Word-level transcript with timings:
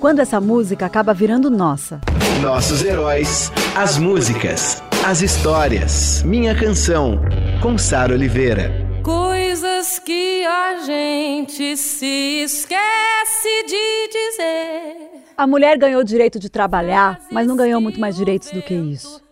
Quando 0.00 0.20
essa 0.20 0.40
música 0.40 0.84
acaba 0.84 1.14
virando 1.14 1.50
nossa. 1.50 2.00
Nossos 2.42 2.84
heróis, 2.84 3.50
as 3.74 3.96
músicas, 3.96 4.82
as 5.06 5.22
histórias. 5.22 6.22
Minha 6.22 6.54
canção, 6.54 7.18
com 7.62 7.78
Sara 7.78 8.12
Oliveira. 8.12 8.70
Coisas 9.02 9.98
que 9.98 10.44
a 10.44 10.84
gente 10.84 11.76
se 11.78 12.42
esquece 12.42 13.64
de 13.66 14.08
dizer. 14.08 15.24
A 15.34 15.46
mulher 15.46 15.78
ganhou 15.78 16.02
o 16.02 16.04
direito 16.04 16.38
de 16.38 16.50
trabalhar, 16.50 17.18
mas 17.32 17.46
não 17.46 17.56
ganhou 17.56 17.80
muito 17.80 17.98
mais 17.98 18.16
direitos 18.16 18.50
do 18.50 18.60
que 18.60 18.74
isso. 18.74 19.22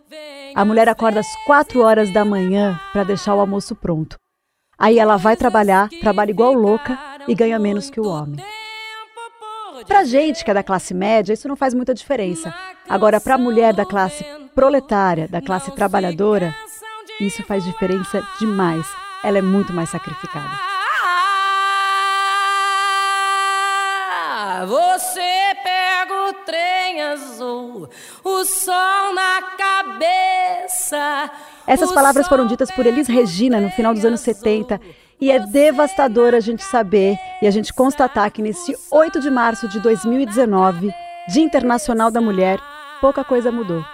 A 0.55 0.65
mulher 0.65 0.89
acorda 0.89 1.21
às 1.21 1.37
4 1.45 1.81
horas 1.83 2.11
da 2.13 2.25
manhã 2.25 2.81
para 2.93 3.05
deixar 3.05 3.35
o 3.35 3.41
almoço 3.41 3.75
pronto. 3.75 4.17
Aí 4.79 4.99
ela 4.99 5.17
vai 5.17 5.37
trabalhar, 5.37 5.91
trabalha 6.01 6.31
igual 6.31 6.55
louca 6.55 6.99
e 7.29 7.35
ganha 7.35 7.59
menos 7.59 7.91
que 7.91 8.01
o 8.01 8.09
homem. 8.09 8.43
Pra 9.87 10.05
gente 10.05 10.45
que 10.45 10.51
é 10.51 10.55
da 10.55 10.63
classe 10.63 10.95
média, 10.95 11.33
isso 11.33 11.49
não 11.49 11.57
faz 11.57 11.75
muita 11.75 11.95
diferença. 11.95 12.55
Agora, 12.89 13.21
pra 13.21 13.39
mulher 13.39 13.75
da 13.75 13.85
classe 13.85 14.25
proletária, 14.55 15.29
da 15.29 15.41
classe 15.41 15.71
trabalhadora, 15.73 16.55
isso 17.21 17.43
faz 17.45 17.65
diferença 17.65 18.27
demais. 18.39 18.87
Ela 19.23 19.39
é 19.39 19.43
muito 19.43 19.73
mais 19.73 19.91
sacrificada. 19.91 20.51
Você 24.67 25.21
pega 25.63 26.29
o 26.29 26.33
trem 26.45 27.03
azul, 27.03 27.89
o 28.23 28.45
sol 28.45 29.15
na 29.15 29.43
cabeça. 29.59 31.31
Essas 31.67 31.93
palavras 31.93 32.27
foram 32.29 32.47
ditas 32.47 32.71
por 32.71 32.87
Elis 32.87 33.09
Regina 33.09 33.61
no 33.61 33.71
final 33.71 33.93
dos 33.93 34.05
anos 34.05 34.21
70 34.21 34.81
e 35.21 35.31
é 35.31 35.39
devastador 35.39 36.35
a 36.35 36.41
gente 36.41 36.63
saber 36.63 37.17
e 37.41 37.47
a 37.47 37.51
gente 37.51 37.73
constatar 37.73 38.31
que 38.31 38.43
nesse 38.43 38.77
8 38.91 39.21
de 39.21 39.31
março 39.31 39.69
de 39.69 39.81
2019, 39.81 40.93
Dia 41.29 41.43
Internacional 41.43 42.11
da 42.11 42.21
Mulher, 42.21 42.59
pouca 43.01 43.25
coisa 43.25 43.51
mudou. 43.51 43.85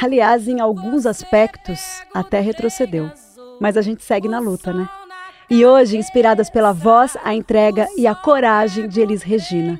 Aliás, 0.00 0.46
em 0.46 0.60
alguns 0.60 1.06
aspectos, 1.06 1.80
até 2.14 2.40
retrocedeu. 2.40 3.10
Mas 3.60 3.76
a 3.76 3.82
gente 3.82 4.04
segue 4.04 4.28
na 4.28 4.38
luta, 4.38 4.72
né? 4.72 4.88
E 5.50 5.64
hoje, 5.64 5.96
inspiradas 5.96 6.48
pela 6.50 6.72
voz, 6.72 7.16
a 7.24 7.34
entrega 7.34 7.88
e 7.96 8.06
a 8.06 8.14
coragem 8.14 8.86
de 8.86 9.00
Elis 9.00 9.22
Regina. 9.22 9.78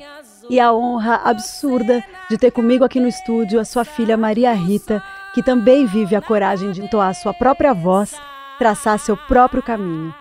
E 0.50 0.58
a 0.58 0.72
honra 0.72 1.20
absurda 1.24 2.02
de 2.28 2.38
ter 2.38 2.50
comigo 2.50 2.84
aqui 2.84 2.98
no 2.98 3.06
estúdio 3.06 3.60
a 3.60 3.64
sua 3.64 3.84
filha 3.84 4.16
Maria 4.16 4.52
Rita, 4.55 5.02
que 5.34 5.42
também 5.42 5.86
vive 5.86 6.16
a 6.16 6.22
coragem 6.22 6.72
de 6.72 6.83
entoar 6.83 7.14
sua 7.14 7.34
própria 7.34 7.74
voz, 7.74 8.16
traçar 8.58 8.98
seu 8.98 9.16
próprio 9.16 9.62
caminho. 9.62 10.12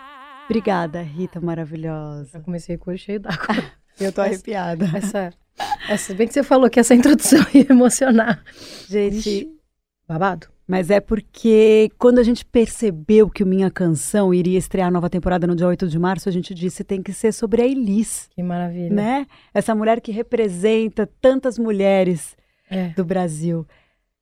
Obrigada, 0.48 1.02
Rita 1.02 1.38
maravilhosa. 1.42 2.38
Eu 2.38 2.40
comecei 2.40 2.78
com 2.78 2.90
o 2.90 2.96
cheio 2.96 3.20
d'água. 3.20 3.54
Eu 4.00 4.10
tô 4.10 4.22
arrepiada. 4.22 4.86
Essa, 4.96 5.30
essa, 5.88 6.14
bem 6.14 6.26
que 6.26 6.32
você 6.32 6.42
falou 6.42 6.70
que 6.70 6.80
essa 6.80 6.94
introdução 6.94 7.44
ia 7.52 7.66
emocionar. 7.68 8.42
Gente, 8.88 9.46
babado. 10.06 10.46
Mas 10.66 10.88
é 10.88 11.00
porque 11.00 11.90
quando 11.98 12.18
a 12.18 12.22
gente 12.22 12.44
percebeu 12.44 13.28
que 13.28 13.42
o 13.42 13.46
Minha 13.46 13.70
Canção 13.70 14.32
iria 14.32 14.58
estrear 14.58 14.88
a 14.88 14.90
nova 14.90 15.10
temporada 15.10 15.46
no 15.46 15.56
dia 15.56 15.66
8 15.66 15.88
de 15.88 15.98
março, 15.98 16.28
a 16.28 16.32
gente 16.32 16.54
disse 16.54 16.84
tem 16.84 17.02
que 17.02 17.12
ser 17.12 17.32
sobre 17.32 17.60
a 17.60 17.66
Elis. 17.66 18.28
Que 18.34 18.42
maravilha. 18.42 18.94
Né? 18.94 19.26
Essa 19.52 19.74
mulher 19.74 20.00
que 20.00 20.12
representa 20.12 21.08
tantas 21.20 21.58
mulheres 21.58 22.36
é. 22.70 22.88
do 22.90 23.04
Brasil. 23.04 23.66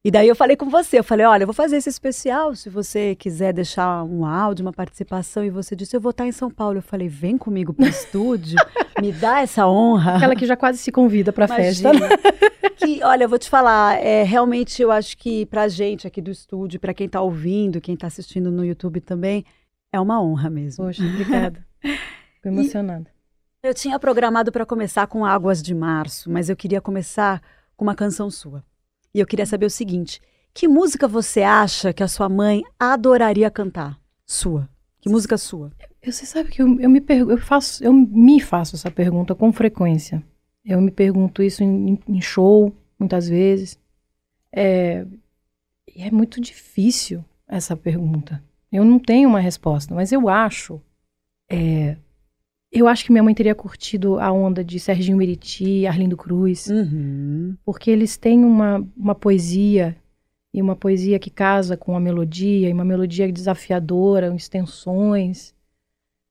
E 0.06 0.10
daí 0.12 0.28
eu 0.28 0.36
falei 0.36 0.54
com 0.54 0.70
você, 0.70 1.00
eu 1.00 1.02
falei, 1.02 1.26
olha, 1.26 1.42
eu 1.42 1.48
vou 1.48 1.52
fazer 1.52 1.78
esse 1.78 1.88
especial, 1.88 2.54
se 2.54 2.70
você 2.70 3.16
quiser 3.16 3.52
deixar 3.52 4.04
um 4.04 4.24
áudio, 4.24 4.64
uma 4.64 4.72
participação, 4.72 5.44
e 5.44 5.50
você 5.50 5.74
disse, 5.74 5.96
eu 5.96 6.00
vou 6.00 6.10
estar 6.10 6.24
em 6.24 6.30
São 6.30 6.48
Paulo. 6.48 6.78
Eu 6.78 6.82
falei, 6.82 7.08
vem 7.08 7.36
comigo 7.36 7.74
pro 7.74 7.88
estúdio, 7.88 8.56
me 9.02 9.10
dá 9.10 9.40
essa 9.40 9.66
honra. 9.66 10.14
Aquela 10.14 10.36
que 10.36 10.46
já 10.46 10.56
quase 10.56 10.78
se 10.78 10.92
convida 10.92 11.32
pra 11.32 11.46
Imagina. 11.46 11.92
festa. 11.92 12.70
que, 12.78 13.02
olha, 13.02 13.24
eu 13.24 13.28
vou 13.28 13.36
te 13.36 13.50
falar, 13.50 14.00
é, 14.00 14.22
realmente 14.22 14.80
eu 14.80 14.92
acho 14.92 15.18
que 15.18 15.44
pra 15.46 15.66
gente 15.66 16.06
aqui 16.06 16.22
do 16.22 16.30
estúdio, 16.30 16.78
pra 16.78 16.94
quem 16.94 17.08
tá 17.08 17.20
ouvindo, 17.20 17.80
quem 17.80 17.96
tá 17.96 18.06
assistindo 18.06 18.48
no 18.48 18.64
YouTube 18.64 19.00
também, 19.00 19.44
é 19.92 19.98
uma 19.98 20.22
honra 20.22 20.48
mesmo. 20.48 20.84
Poxa, 20.84 21.02
obrigada. 21.02 21.66
Fico 21.82 22.46
emocionada. 22.46 23.10
Eu 23.60 23.74
tinha 23.74 23.98
programado 23.98 24.52
para 24.52 24.64
começar 24.64 25.08
com 25.08 25.26
Águas 25.26 25.60
de 25.60 25.74
Março, 25.74 26.30
mas 26.30 26.48
eu 26.48 26.54
queria 26.54 26.80
começar 26.80 27.42
com 27.76 27.84
uma 27.84 27.96
canção 27.96 28.30
sua. 28.30 28.62
E 29.16 29.18
eu 29.18 29.26
queria 29.26 29.46
saber 29.46 29.64
o 29.64 29.70
seguinte: 29.70 30.20
que 30.52 30.68
música 30.68 31.08
você 31.08 31.42
acha 31.42 31.90
que 31.90 32.02
a 32.02 32.08
sua 32.08 32.28
mãe 32.28 32.62
adoraria 32.78 33.50
cantar? 33.50 33.98
Sua. 34.26 34.68
Que 35.00 35.08
música 35.08 35.38
sua? 35.38 35.72
Você 36.04 36.26
sabe 36.26 36.50
que 36.50 36.60
eu, 36.60 36.78
eu 36.78 36.90
me 36.90 37.02
eu 37.08 37.38
faço, 37.38 37.82
eu 37.82 37.94
me 37.94 38.38
faço 38.40 38.76
essa 38.76 38.90
pergunta 38.90 39.34
com 39.34 39.50
frequência. 39.54 40.22
Eu 40.62 40.82
me 40.82 40.90
pergunto 40.90 41.42
isso 41.42 41.64
em, 41.64 41.98
em 42.06 42.20
show, 42.20 42.76
muitas 42.98 43.26
vezes. 43.26 43.80
É, 44.54 45.06
e 45.94 46.02
é 46.02 46.10
muito 46.10 46.38
difícil 46.38 47.24
essa 47.48 47.74
pergunta. 47.74 48.44
Eu 48.70 48.84
não 48.84 48.98
tenho 48.98 49.30
uma 49.30 49.40
resposta, 49.40 49.94
mas 49.94 50.12
eu 50.12 50.28
acho. 50.28 50.78
É, 51.50 51.96
eu 52.78 52.88
acho 52.88 53.04
que 53.04 53.12
minha 53.12 53.22
mãe 53.22 53.34
teria 53.34 53.54
curtido 53.54 54.18
a 54.18 54.30
onda 54.30 54.64
de 54.64 54.78
Serginho 54.78 55.16
Meriti, 55.16 55.86
Arlindo 55.86 56.16
Cruz, 56.16 56.66
uhum. 56.66 57.56
porque 57.64 57.90
eles 57.90 58.16
têm 58.16 58.44
uma, 58.44 58.86
uma 58.96 59.14
poesia, 59.14 59.96
e 60.52 60.62
uma 60.62 60.74
poesia 60.74 61.18
que 61.18 61.30
casa 61.30 61.76
com 61.76 61.96
a 61.96 62.00
melodia, 62.00 62.68
e 62.68 62.72
uma 62.72 62.84
melodia 62.84 63.30
desafiadora, 63.30 64.34
extensões. 64.34 65.54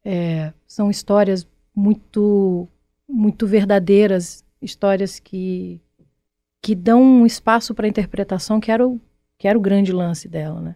É, 0.04 0.54
são 0.68 0.90
histórias 0.90 1.48
muito, 1.76 2.68
muito 3.08 3.46
verdadeiras, 3.46 4.44
histórias 4.62 5.20
que, 5.20 5.80
que 6.62 6.76
dão 6.76 7.02
um 7.02 7.26
espaço 7.26 7.74
para 7.74 7.88
interpretação, 7.88 8.60
que 8.60 8.72
era, 8.72 8.88
o, 8.88 9.00
que 9.38 9.48
era 9.48 9.58
o 9.58 9.62
grande 9.62 9.92
lance 9.92 10.28
dela, 10.28 10.60
né? 10.60 10.76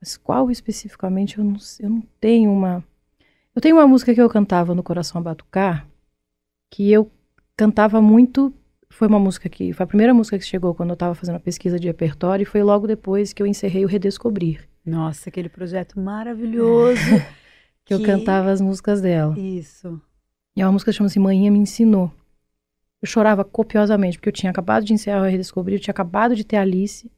Mas 0.00 0.16
qual 0.16 0.50
especificamente, 0.50 1.38
eu 1.38 1.44
não, 1.44 1.56
eu 1.78 1.90
não 1.90 2.02
tenho 2.18 2.50
uma 2.50 2.84
eu 3.54 3.60
tenho 3.60 3.76
uma 3.76 3.86
música 3.86 4.14
que 4.14 4.20
eu 4.20 4.28
cantava 4.28 4.74
no 4.74 4.82
Coração 4.82 5.20
a 5.20 5.24
Batucar, 5.24 5.86
que 6.70 6.90
eu 6.90 7.10
cantava 7.56 8.00
muito. 8.00 8.52
Foi 8.88 9.08
uma 9.08 9.18
música 9.18 9.48
que. 9.48 9.72
Foi 9.72 9.84
a 9.84 9.86
primeira 9.86 10.14
música 10.14 10.38
que 10.38 10.44
chegou 10.44 10.74
quando 10.74 10.90
eu 10.90 10.94
estava 10.94 11.14
fazendo 11.14 11.36
a 11.36 11.40
pesquisa 11.40 11.78
de 11.78 11.86
repertório, 11.86 12.42
e 12.42 12.46
foi 12.46 12.62
logo 12.62 12.86
depois 12.86 13.32
que 13.32 13.42
eu 13.42 13.46
encerrei 13.46 13.84
o 13.84 13.88
Redescobrir. 13.88 14.68
Nossa, 14.84 15.28
aquele 15.28 15.48
projeto 15.48 16.00
maravilhoso. 16.00 17.00
que, 17.00 17.24
que, 17.86 17.94
eu 17.94 18.02
cantava 18.02 18.50
as 18.50 18.60
músicas 18.60 19.00
dela. 19.00 19.38
Isso. 19.38 20.00
E 20.56 20.62
é 20.62 20.66
uma 20.66 20.72
música 20.72 20.90
que 20.90 20.96
chama-se 20.96 21.18
Manhã 21.18 21.50
Me 21.50 21.58
Ensinou. 21.58 22.10
Eu 23.00 23.08
chorava 23.08 23.44
copiosamente, 23.44 24.16
porque 24.16 24.28
eu 24.28 24.32
tinha 24.32 24.50
acabado 24.50 24.84
de 24.84 24.92
encerrar 24.92 25.22
o 25.22 25.24
Redescobrir, 25.24 25.76
eu 25.76 25.80
tinha 25.80 25.92
acabado 25.92 26.34
de 26.36 26.44
ter 26.44 26.56
Alice. 26.56 27.10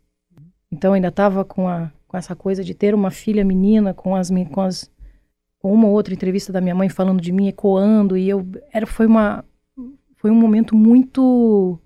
Então 0.71 0.91
eu 0.91 0.95
ainda 0.95 1.09
estava 1.09 1.45
com, 1.45 1.69
a, 1.69 1.93
com 2.09 2.17
essa 2.17 2.35
coisa 2.35 2.65
de 2.65 2.75
ter 2.75 2.95
uma 2.95 3.11
filha 3.11 3.45
menina, 3.45 3.93
com 3.93 4.17
as, 4.17 4.31
com 4.51 4.61
as 4.61 4.91
uma 5.73 5.87
ou 5.87 5.95
outra 5.95 6.13
entrevista 6.13 6.53
da 6.53 6.61
minha 6.61 6.75
mãe 6.75 6.89
falando 6.89 7.21
de 7.21 7.33
mim, 7.33 7.49
ecoando, 7.49 8.17
e 8.17 8.29
eu 8.29 8.47
era 8.73 8.87
foi 8.87 9.07
uma 9.07 9.45
foi 10.17 10.31
um 10.31 10.35
momento 10.35 10.75
muito 10.75 11.79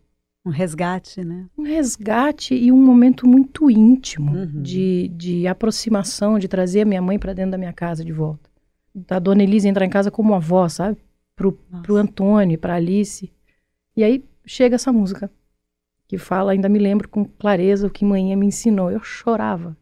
um 0.44 0.50
resgate, 0.50 1.24
né? 1.24 1.46
Um 1.58 1.62
resgate 1.62 2.54
e 2.54 2.72
um 2.72 2.80
momento 2.80 3.26
muito 3.26 3.70
íntimo 3.70 4.32
uhum. 4.32 4.62
de, 4.62 5.08
de 5.08 5.46
aproximação, 5.46 6.38
de 6.38 6.48
trazer 6.48 6.82
a 6.82 6.84
minha 6.84 7.02
mãe 7.02 7.18
para 7.18 7.34
dentro 7.34 7.50
da 7.52 7.58
minha 7.58 7.72
casa 7.72 8.04
de 8.04 8.12
volta. 8.12 8.48
Da 8.94 9.18
dona 9.18 9.42
Elise 9.42 9.68
entrar 9.68 9.84
em 9.84 9.90
casa 9.90 10.10
como 10.10 10.34
avó, 10.34 10.68
sabe? 10.68 10.98
Pro, 11.36 11.52
pro 11.82 11.96
Antônio, 11.96 12.58
pra 12.58 12.76
Alice. 12.76 13.30
E 13.96 14.02
aí 14.02 14.24
chega 14.46 14.76
essa 14.76 14.92
música 14.92 15.30
que 16.06 16.16
fala, 16.16 16.52
ainda 16.52 16.68
me 16.68 16.78
lembro 16.78 17.08
com 17.08 17.24
clareza 17.24 17.86
o 17.86 17.90
que 17.90 18.04
manhã 18.04 18.34
me 18.34 18.46
ensinou. 18.46 18.90
Eu 18.90 19.00
chorava. 19.00 19.76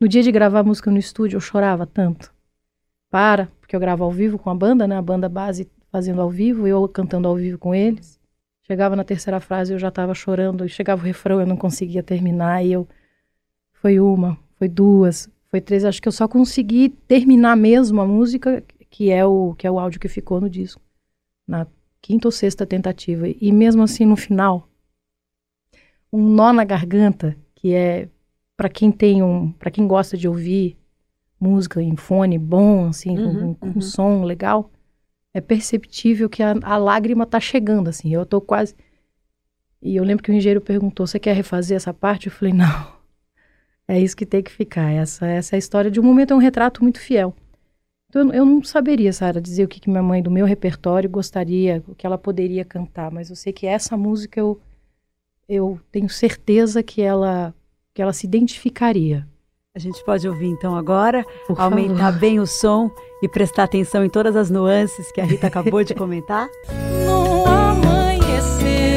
No 0.00 0.08
dia 0.08 0.22
de 0.22 0.32
gravar 0.32 0.60
a 0.60 0.64
música 0.64 0.90
no 0.90 0.98
estúdio, 0.98 1.36
eu 1.36 1.40
chorava 1.40 1.86
tanto 1.86 2.34
para, 3.10 3.50
porque 3.60 3.74
eu 3.74 3.80
gravo 3.80 4.04
ao 4.04 4.10
vivo 4.10 4.38
com 4.38 4.50
a 4.50 4.54
banda, 4.54 4.86
né? 4.86 4.96
A 4.96 5.02
banda 5.02 5.28
base 5.28 5.70
fazendo 5.90 6.20
ao 6.20 6.30
vivo, 6.30 6.66
eu 6.66 6.86
cantando 6.88 7.28
ao 7.28 7.36
vivo 7.36 7.58
com 7.58 7.74
eles. 7.74 8.20
Chegava 8.62 8.96
na 8.96 9.04
terceira 9.04 9.40
frase, 9.40 9.72
eu 9.72 9.78
já 9.78 9.88
estava 9.88 10.12
chorando, 10.12 10.64
e 10.64 10.68
chegava 10.68 11.00
o 11.00 11.04
refrão, 11.04 11.40
eu 11.40 11.46
não 11.46 11.56
conseguia 11.56 12.02
terminar, 12.02 12.64
e 12.64 12.72
eu 12.72 12.86
foi 13.74 14.00
uma, 14.00 14.36
foi 14.56 14.68
duas, 14.68 15.30
foi 15.48 15.60
três, 15.60 15.84
acho 15.84 16.02
que 16.02 16.08
eu 16.08 16.12
só 16.12 16.26
consegui 16.26 16.88
terminar 16.88 17.56
mesmo 17.56 18.00
a 18.00 18.06
música, 18.06 18.64
que 18.90 19.10
é 19.10 19.24
o 19.24 19.54
que 19.54 19.66
é 19.66 19.70
o 19.70 19.78
áudio 19.78 20.00
que 20.00 20.08
ficou 20.08 20.40
no 20.40 20.50
disco, 20.50 20.82
na 21.46 21.66
quinta 22.02 22.28
ou 22.28 22.32
sexta 22.32 22.66
tentativa. 22.66 23.28
E 23.28 23.52
mesmo 23.52 23.82
assim 23.82 24.04
no 24.04 24.16
final, 24.16 24.68
um 26.12 26.28
nó 26.28 26.52
na 26.52 26.64
garganta, 26.64 27.36
que 27.54 27.72
é 27.72 28.08
para 28.56 28.68
quem 28.68 28.90
tem 28.90 29.22
um, 29.22 29.52
para 29.52 29.70
quem 29.70 29.86
gosta 29.86 30.16
de 30.16 30.26
ouvir 30.26 30.76
música 31.38 31.82
em 31.82 31.96
fone 31.96 32.38
bom, 32.38 32.88
assim, 32.88 33.16
Uhum, 33.16 33.54
com, 33.54 33.54
com 33.54 33.66
uhum. 33.76 33.80
som 33.80 34.24
legal, 34.24 34.70
é 35.34 35.40
perceptível 35.40 36.28
que 36.28 36.42
a, 36.42 36.54
a 36.62 36.76
lágrima 36.78 37.26
tá 37.26 37.38
chegando, 37.38 37.88
assim. 37.88 38.12
Eu 38.12 38.24
tô 38.24 38.40
quase. 38.40 38.74
E 39.82 39.94
eu 39.96 40.04
lembro 40.04 40.24
que 40.24 40.30
o 40.30 40.34
engenheiro 40.34 40.60
perguntou: 40.60 41.06
você 41.06 41.18
quer 41.18 41.34
refazer 41.34 41.76
essa 41.76 41.92
parte? 41.92 42.26
Eu 42.26 42.32
falei: 42.32 42.54
não. 42.54 42.96
É 43.88 44.00
isso 44.00 44.16
que 44.16 44.26
tem 44.26 44.42
que 44.42 44.50
ficar. 44.50 44.90
Essa, 44.90 45.28
essa 45.28 45.54
é 45.54 45.56
a 45.56 45.58
história 45.60 45.88
de 45.92 46.00
um 46.00 46.02
momento, 46.02 46.32
é 46.32 46.34
um 46.34 46.40
retrato 46.40 46.82
muito 46.82 46.98
fiel. 46.98 47.32
Então, 48.08 48.22
eu, 48.28 48.32
eu 48.32 48.44
não 48.44 48.60
saberia, 48.64 49.12
Sara, 49.12 49.40
dizer 49.40 49.64
o 49.64 49.68
que, 49.68 49.78
que 49.78 49.88
minha 49.88 50.02
mãe, 50.02 50.20
do 50.20 50.28
meu 50.28 50.44
repertório, 50.44 51.08
gostaria, 51.08 51.84
o 51.86 51.94
que 51.94 52.04
ela 52.04 52.18
poderia 52.18 52.64
cantar, 52.64 53.12
mas 53.12 53.30
eu 53.30 53.36
sei 53.36 53.52
que 53.52 53.64
essa 53.64 53.96
música 53.96 54.40
eu, 54.40 54.60
eu 55.48 55.80
tenho 55.92 56.08
certeza 56.08 56.82
que 56.82 57.00
ela, 57.00 57.54
que 57.94 58.02
ela 58.02 58.12
se 58.12 58.26
identificaria. 58.26 59.24
A 59.76 59.78
gente 59.78 60.02
pode 60.02 60.26
ouvir 60.26 60.46
então 60.46 60.74
agora, 60.74 61.22
Por 61.46 61.60
aumentar 61.60 62.04
favor. 62.06 62.18
bem 62.18 62.40
o 62.40 62.46
som 62.46 62.90
e 63.20 63.28
prestar 63.28 63.64
atenção 63.64 64.02
em 64.02 64.08
todas 64.08 64.34
as 64.34 64.48
nuances 64.48 65.12
que 65.12 65.20
a 65.20 65.24
Rita 65.26 65.48
acabou 65.48 65.84
de 65.84 65.94
comentar. 65.94 66.48
No 67.04 67.44
amanhecer, 67.46 68.95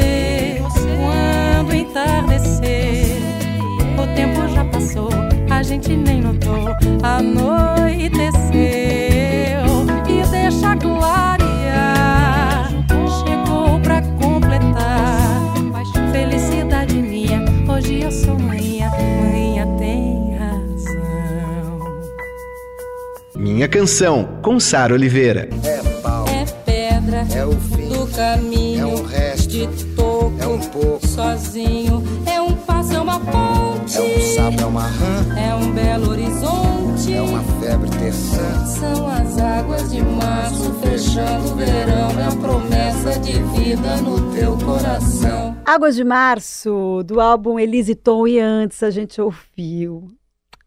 Canção, 23.70 24.38
com 24.42 24.58
Sara 24.58 24.92
Oliveira. 24.94 25.48
É 25.64 25.80
pau, 26.00 26.26
É 26.28 26.44
pedra 26.64 27.24
é 27.34 27.46
o 27.46 27.52
fim, 27.52 27.88
do 27.88 28.06
caminho. 28.08 28.80
é 28.80 28.86
um 28.86 29.04
resto, 29.04 29.48
de 29.48 29.66
toco, 29.94 30.34
é 30.40 30.46
um 30.46 30.58
pouco, 30.58 31.06
sozinho. 31.06 32.02
É 32.26 32.40
um 32.40 32.52
passo, 32.56 32.94
é 32.94 33.00
uma 33.00 33.20
ponte, 33.20 33.96
é 33.96 34.00
um 34.00 34.20
sapo, 34.34 34.60
é 34.62 34.66
uma 34.66 34.86
rã, 34.86 35.36
é 35.38 35.54
um 35.54 35.72
belo 35.72 36.10
horizonte. 36.10 37.12
é 37.14 37.20
uma 37.22 37.42
febre 37.60 37.90
terçã. 37.90 38.66
São 38.66 39.06
as 39.08 39.38
águas 39.38 39.90
de 39.90 40.02
março 40.02 40.74
fechando 40.82 41.52
o 41.52 41.54
verão. 41.54 42.10
É 42.18 42.24
a 42.24 42.36
promessa 42.36 43.18
de 43.20 43.32
vida 43.32 43.96
no 43.98 44.32
teu 44.34 44.56
coração. 44.58 45.56
Águas 45.64 45.94
de 45.94 46.02
Março, 46.04 47.02
do 47.06 47.20
álbum 47.20 47.58
Elise 47.58 47.94
Tom, 47.94 48.26
e 48.26 48.40
antes 48.40 48.82
a 48.82 48.90
gente 48.90 49.20
ouviu. 49.20 50.08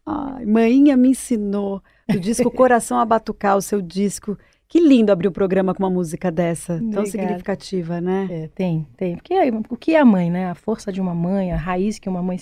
Ai, 0.06 0.44
Mainha 0.46 0.96
me 0.96 1.10
ensinou, 1.10 1.82
do 2.08 2.20
disco 2.20 2.50
Coração 2.50 2.98
a 2.98 3.04
Batucar, 3.04 3.56
o 3.56 3.62
seu 3.62 3.80
disco. 3.80 4.36
Que 4.66 4.80
lindo 4.80 5.12
abrir 5.12 5.28
o 5.28 5.32
programa 5.32 5.74
com 5.74 5.82
uma 5.82 5.90
música 5.90 6.30
dessa, 6.32 6.78
tão 6.78 6.86
Obrigada. 6.86 7.06
significativa, 7.06 8.00
né? 8.00 8.26
É, 8.30 8.48
tem, 8.48 8.88
tem. 8.96 9.14
Porque 9.16 9.34
é- 9.34 9.50
o 9.50 9.76
que 9.76 9.94
é 9.94 10.00
a 10.00 10.04
mãe, 10.04 10.30
né? 10.30 10.46
A 10.50 10.54
força 10.54 10.90
de 10.90 11.00
uma 11.00 11.14
mãe, 11.14 11.52
a 11.52 11.56
raiz 11.56 11.98
que 11.98 12.08
uma 12.08 12.22
mãe 12.22 12.38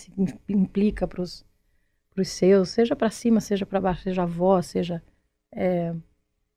implica 0.48 1.06
para 1.06 1.20
os 1.20 1.44
seus, 2.24 2.70
seja 2.70 2.94
para 2.96 3.10
cima, 3.10 3.40
seja 3.40 3.66
para 3.66 3.80
baixo, 3.80 4.02
seja 4.02 4.22
avó, 4.22 4.62
seja. 4.62 5.02
É, 5.54 5.92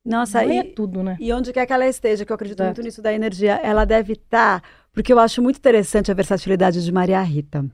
Nossa, 0.06 0.44
mãe 0.46 0.56
e, 0.56 0.60
é 0.60 0.64
tudo, 0.64 1.04
né? 1.04 1.18
e 1.20 1.34
onde 1.34 1.52
quer 1.52 1.66
que 1.66 1.74
ela 1.74 1.88
esteja, 1.88 2.24
que 2.24 2.32
eu 2.32 2.36
acredito 2.36 2.60
Exato. 2.60 2.78
muito 2.78 2.86
nisso 2.86 3.02
da 3.02 3.12
energia, 3.12 3.60
ela 3.62 3.84
deve 3.86 4.14
estar, 4.14 4.64
porque 4.94 5.12
eu 5.12 5.20
acho 5.20 5.42
muito 5.42 5.58
interessante 5.58 6.10
a 6.10 6.14
versatilidade 6.14 6.84
de 6.86 6.92
Maria 6.92 7.22
Rita. 7.22 7.66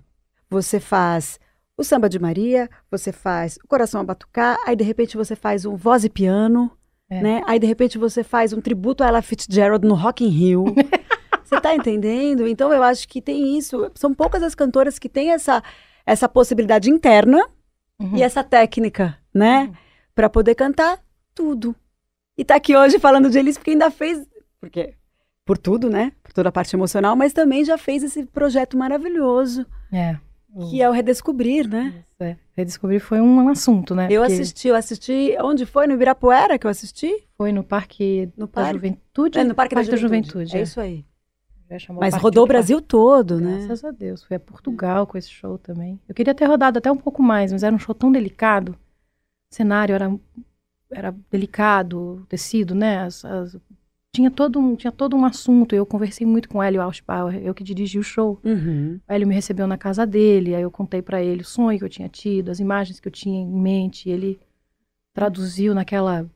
Você 0.50 0.80
faz 0.80 1.40
o 1.82 1.84
samba 1.84 2.08
de 2.10 2.18
Maria, 2.20 2.70
você 2.90 3.12
faz 3.12 3.58
o 3.64 3.68
coração 3.68 4.00
a 4.02 4.04
batucar, 4.04 4.58
aí 4.66 4.76
de 4.76 4.84
repente 4.84 5.18
você 5.18 5.36
faz 5.36 5.66
um 5.66 5.76
voz 5.76 6.04
e 6.06 6.10
piano, 6.10 6.72
É. 7.10 7.22
né? 7.22 7.42
Aí 7.46 7.60
de 7.60 7.68
repente 7.68 7.98
você 7.98 8.24
faz 8.24 8.54
um 8.54 8.62
tributo 8.62 9.04
a 9.04 9.08
Ella 9.08 9.22
Fitzgerald 9.22 9.86
no 9.86 9.96
Rock 9.96 10.24
in 10.24 10.30
Rio. 10.30 10.66
Você 11.44 11.60
tá 11.60 11.76
entendendo? 11.76 12.48
Então 12.48 12.72
eu 12.72 12.82
acho 12.82 13.06
que 13.10 13.22
tem 13.22 13.58
isso. 13.58 13.92
São 13.96 14.14
poucas 14.14 14.42
as 14.42 14.56
cantoras 14.56 14.98
que 14.98 15.10
têm 15.10 15.32
essa 15.32 15.62
essa 16.06 16.30
possibilidade 16.30 16.90
interna 16.90 17.46
Uhum. 18.00 18.16
e 18.16 18.24
essa 18.24 18.42
técnica, 18.42 19.18
né? 19.34 19.70
Pra 20.16 20.30
poder 20.30 20.56
cantar 20.56 21.00
tudo. 21.36 21.76
E 22.38 22.46
tá 22.46 22.56
aqui 22.56 22.74
hoje 22.76 22.98
falando 23.00 23.30
de 23.30 23.38
Elis 23.38 23.58
porque 23.58 23.72
ainda 23.72 23.92
fez, 23.92 24.26
porque 24.62 24.94
por 25.46 25.58
tudo, 25.58 25.90
né? 25.90 26.14
Por 26.24 26.32
toda 26.32 26.48
a 26.48 26.52
parte 26.54 26.74
emocional, 26.74 27.18
mas 27.18 27.34
também 27.34 27.66
já 27.66 27.78
fez 27.78 28.02
esse 28.02 28.24
projeto 28.28 28.78
maravilhoso, 28.78 29.66
É. 29.92 30.18
que 30.70 30.82
é 30.82 30.90
o 30.90 30.92
Redescobrir, 30.92 31.68
né? 31.68 32.04
Isso, 32.06 32.24
é. 32.24 32.38
Redescobrir 32.56 33.00
foi 33.00 33.22
um, 33.22 33.38
um 33.44 33.50
assunto, 33.50 33.96
né? 33.96 34.08
Eu 34.10 34.22
Porque 34.22 34.34
assisti, 34.34 34.68
eu 34.68 34.76
assisti, 34.76 35.36
onde 35.42 35.66
foi? 35.66 35.88
No 35.88 35.94
Ibirapuera 35.94 36.58
que 36.60 36.68
eu 36.68 36.72
assisti? 36.72 37.12
Foi 37.38 37.52
no 37.52 37.64
Parque 37.64 38.30
No 38.38 38.46
da 38.48 38.52
parque? 38.54 38.74
Juventude. 38.74 39.40
É, 39.40 39.44
no 39.44 39.56
Parque, 39.56 39.76
da 39.76 39.96
Juventude. 39.96 40.56
É 40.56 40.60
é. 40.60 40.64
isso 40.64 40.80
aí. 40.80 41.06
Mas 41.70 42.12
Parque 42.12 42.24
rodou 42.24 42.44
o 42.44 42.48
Parque. 42.48 42.58
Brasil 42.60 42.82
todo, 42.82 43.40
né? 43.40 43.60
Graças 43.60 43.86
a 43.86 43.92
Deus. 43.92 44.24
Fui 44.24 44.36
a 44.36 44.40
Portugal 44.40 45.08
com 45.08 45.18
esse 45.18 45.30
show 45.30 45.58
também. 45.58 46.00
Eu 46.08 46.14
queria 46.14 46.36
ter 46.36 46.46
rodado 46.46 46.78
até 46.80 46.92
um 46.92 46.98
pouco 46.98 47.24
mais, 47.24 47.52
mas 47.54 47.64
era 47.64 47.74
um 47.74 47.80
show 47.80 47.96
tão 47.96 48.12
delicado. 48.12 48.72
O 49.50 49.56
cenário 49.56 49.96
era, 49.96 50.14
era 50.92 51.16
delicado, 51.32 51.98
o 52.22 52.26
tecido, 52.26 52.76
né? 52.76 53.00
As- 53.04 53.24
as- 53.24 53.58
tinha, 54.14 54.30
todo 54.30 54.60
um, 54.60 54.76
tinha 54.76 54.92
todo 54.92 55.16
um 55.16 55.26
assunto. 55.26 55.74
Eu 55.74 55.86
conversei 55.86 56.26
muito 56.28 56.50
com 56.50 56.58
o 56.58 56.64
Hélio 56.64 56.82
Auspauer, 56.82 57.36
eu 57.44 57.54
que 57.54 57.64
dirigi 57.64 57.98
o 57.98 58.04
show. 58.04 58.40
Uhum. 58.44 59.00
O 59.08 59.14
Hélio 59.14 59.28
me 59.28 59.34
recebeu 59.36 59.68
na 59.68 59.78
casa 59.78 60.06
dele, 60.06 60.54
aí 60.56 60.62
eu 60.62 60.72
contei 60.72 61.02
pra 61.02 61.22
ele 61.22 61.42
o 61.42 61.46
sonho 61.46 61.80
que 61.80 61.86
eu 61.86 61.90
tinha 61.90 62.10
tido, 62.10 62.50
as 62.50 62.60
imagens 62.60 63.00
que 63.00 63.08
eu 63.08 63.12
tinha 63.12 63.40
em 63.42 63.48
mente. 63.48 64.10
Ele 64.10 64.40
traduziu 65.14 65.74
naquela 65.74 66.30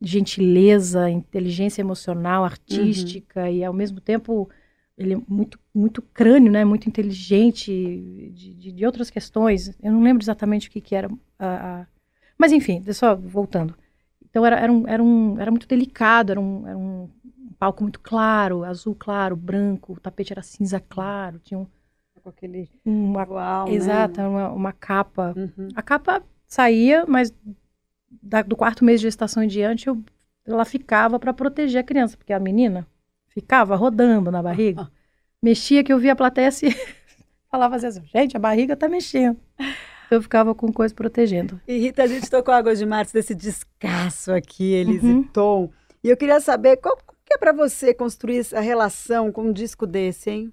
gentileza, 0.00 1.10
inteligência 1.10 1.82
emocional, 1.82 2.44
artística 2.44 3.50
e 3.50 3.62
ao 3.62 3.72
mesmo 3.72 4.00
tempo 4.00 4.48
ele 4.96 5.14
é 5.14 5.18
muito 5.28 5.58
muito 5.74 6.02
crânio, 6.02 6.50
né? 6.50 6.64
Muito 6.64 6.88
inteligente 6.88 7.70
de, 8.34 8.54
de, 8.54 8.72
de 8.72 8.86
outras 8.86 9.10
questões. 9.10 9.74
Eu 9.82 9.92
não 9.92 10.02
lembro 10.02 10.22
exatamente 10.22 10.68
o 10.68 10.70
que 10.70 10.80
que 10.80 10.94
era 10.94 11.10
a, 11.38 11.80
a- 11.82 11.86
mas 12.38 12.52
enfim, 12.52 12.82
só 12.92 13.14
voltando. 13.14 13.74
Então 14.30 14.46
era, 14.46 14.58
era, 14.60 14.72
um, 14.72 14.88
era, 14.88 15.02
um, 15.02 15.40
era 15.40 15.50
muito 15.50 15.66
delicado, 15.66 16.30
era 16.32 16.40
um, 16.40 16.66
era 16.66 16.78
um 16.78 17.08
palco 17.58 17.82
muito 17.82 18.00
claro, 18.00 18.64
azul 18.64 18.94
claro, 18.94 19.36
branco, 19.36 19.94
o 19.94 20.00
tapete 20.00 20.32
era 20.32 20.42
cinza 20.42 20.80
claro, 20.80 21.38
tinha 21.40 21.58
um, 21.58 21.66
Com 22.22 22.28
aquele 22.30 22.68
uma, 22.84 23.26
uau, 23.28 23.66
né? 23.68 23.74
exato, 23.74 24.20
uma, 24.20 24.50
uma 24.50 24.72
capa 24.72 25.36
Uhum. 25.36 25.68
a 25.74 25.82
capa 25.82 26.22
saía, 26.46 27.04
mas 27.06 27.32
da- 28.22 28.42
do 28.42 28.56
quarto 28.56 28.84
mês 28.84 29.00
de 29.00 29.06
gestação 29.06 29.42
em 29.42 29.48
diante, 29.48 29.88
eu- 29.88 30.02
ela 30.46 30.64
ficava 30.64 31.18
para 31.18 31.32
proteger 31.32 31.80
a 31.80 31.84
criança, 31.84 32.16
porque 32.16 32.32
a 32.32 32.40
menina 32.40 32.86
ficava 33.28 33.76
rodando 33.76 34.30
na 34.30 34.42
barriga, 34.42 34.82
mexia 35.42 35.84
que 35.84 35.92
eu 35.92 35.98
via 35.98 36.12
a 36.12 36.16
plateia 36.16 36.50
se 36.52 36.66
falava 37.50 37.76
assim, 37.76 38.04
gente, 38.06 38.36
a 38.36 38.40
barriga 38.40 38.76
tá 38.76 38.88
mexendo. 38.88 39.40
Eu 40.10 40.20
ficava 40.22 40.54
com 40.54 40.72
coisa 40.72 40.94
protegendo. 40.94 41.60
E 41.68 41.78
Rita, 41.78 42.02
a 42.02 42.06
gente 42.06 42.28
tocou 42.28 42.52
Águas 42.52 42.78
de 42.78 42.86
Março 42.86 43.12
desse 43.12 43.34
descasso 43.34 44.32
aqui, 44.32 44.72
Elise 44.72 45.06
Uhum. 45.06 45.22
Tom. 45.22 45.70
E 46.02 46.08
eu 46.08 46.16
queria 46.16 46.40
saber 46.40 46.76
qual 46.78 46.96
como 46.96 47.18
que 47.24 47.34
é 47.34 47.38
pra 47.38 47.52
você 47.52 47.94
construir 47.94 48.38
essa 48.38 48.58
relação 48.60 49.30
com 49.30 49.42
um 49.44 49.52
disco 49.52 49.86
desse, 49.86 50.30
hein? 50.30 50.52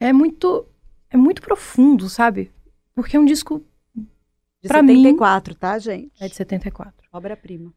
É 0.00 0.12
muito 0.12 0.66
é 1.10 1.16
muito 1.16 1.40
profundo, 1.42 2.08
sabe? 2.08 2.50
Porque 2.94 3.16
é 3.16 3.20
um 3.20 3.24
disco 3.24 3.62
De 4.62 4.68
Pra 4.68 4.82
mim- 4.82 4.96
74, 4.96 5.54
tá, 5.54 5.78
gente? 5.78 6.10
é 6.20 6.28
de 6.28 6.34
74. 6.34 7.08
Obra-prima. 7.12 7.72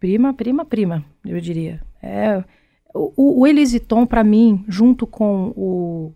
Prima, 0.00 0.32
prima, 0.32 0.64
prima, 0.64 1.04
eu 1.24 1.40
diria. 1.40 1.82
É, 2.02 2.42
o, 2.94 3.42
o 3.42 3.80
Tom, 3.86 4.06
pra 4.06 4.22
mim, 4.24 4.64
junto 4.68 5.06
com 5.06 5.48
o, 5.56 6.14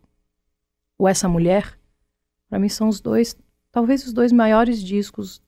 o 0.99 1.09
Essa 1.09 1.28
Mulher, 1.28 1.78
pra 2.49 2.59
mim 2.59 2.68
são 2.68 2.88
os 2.88 3.00
dois, 3.00 3.37
talvez 3.76 4.06
os 4.06 4.12
dois 4.14 4.33
maiores 4.33 4.83
discos, 4.83 5.42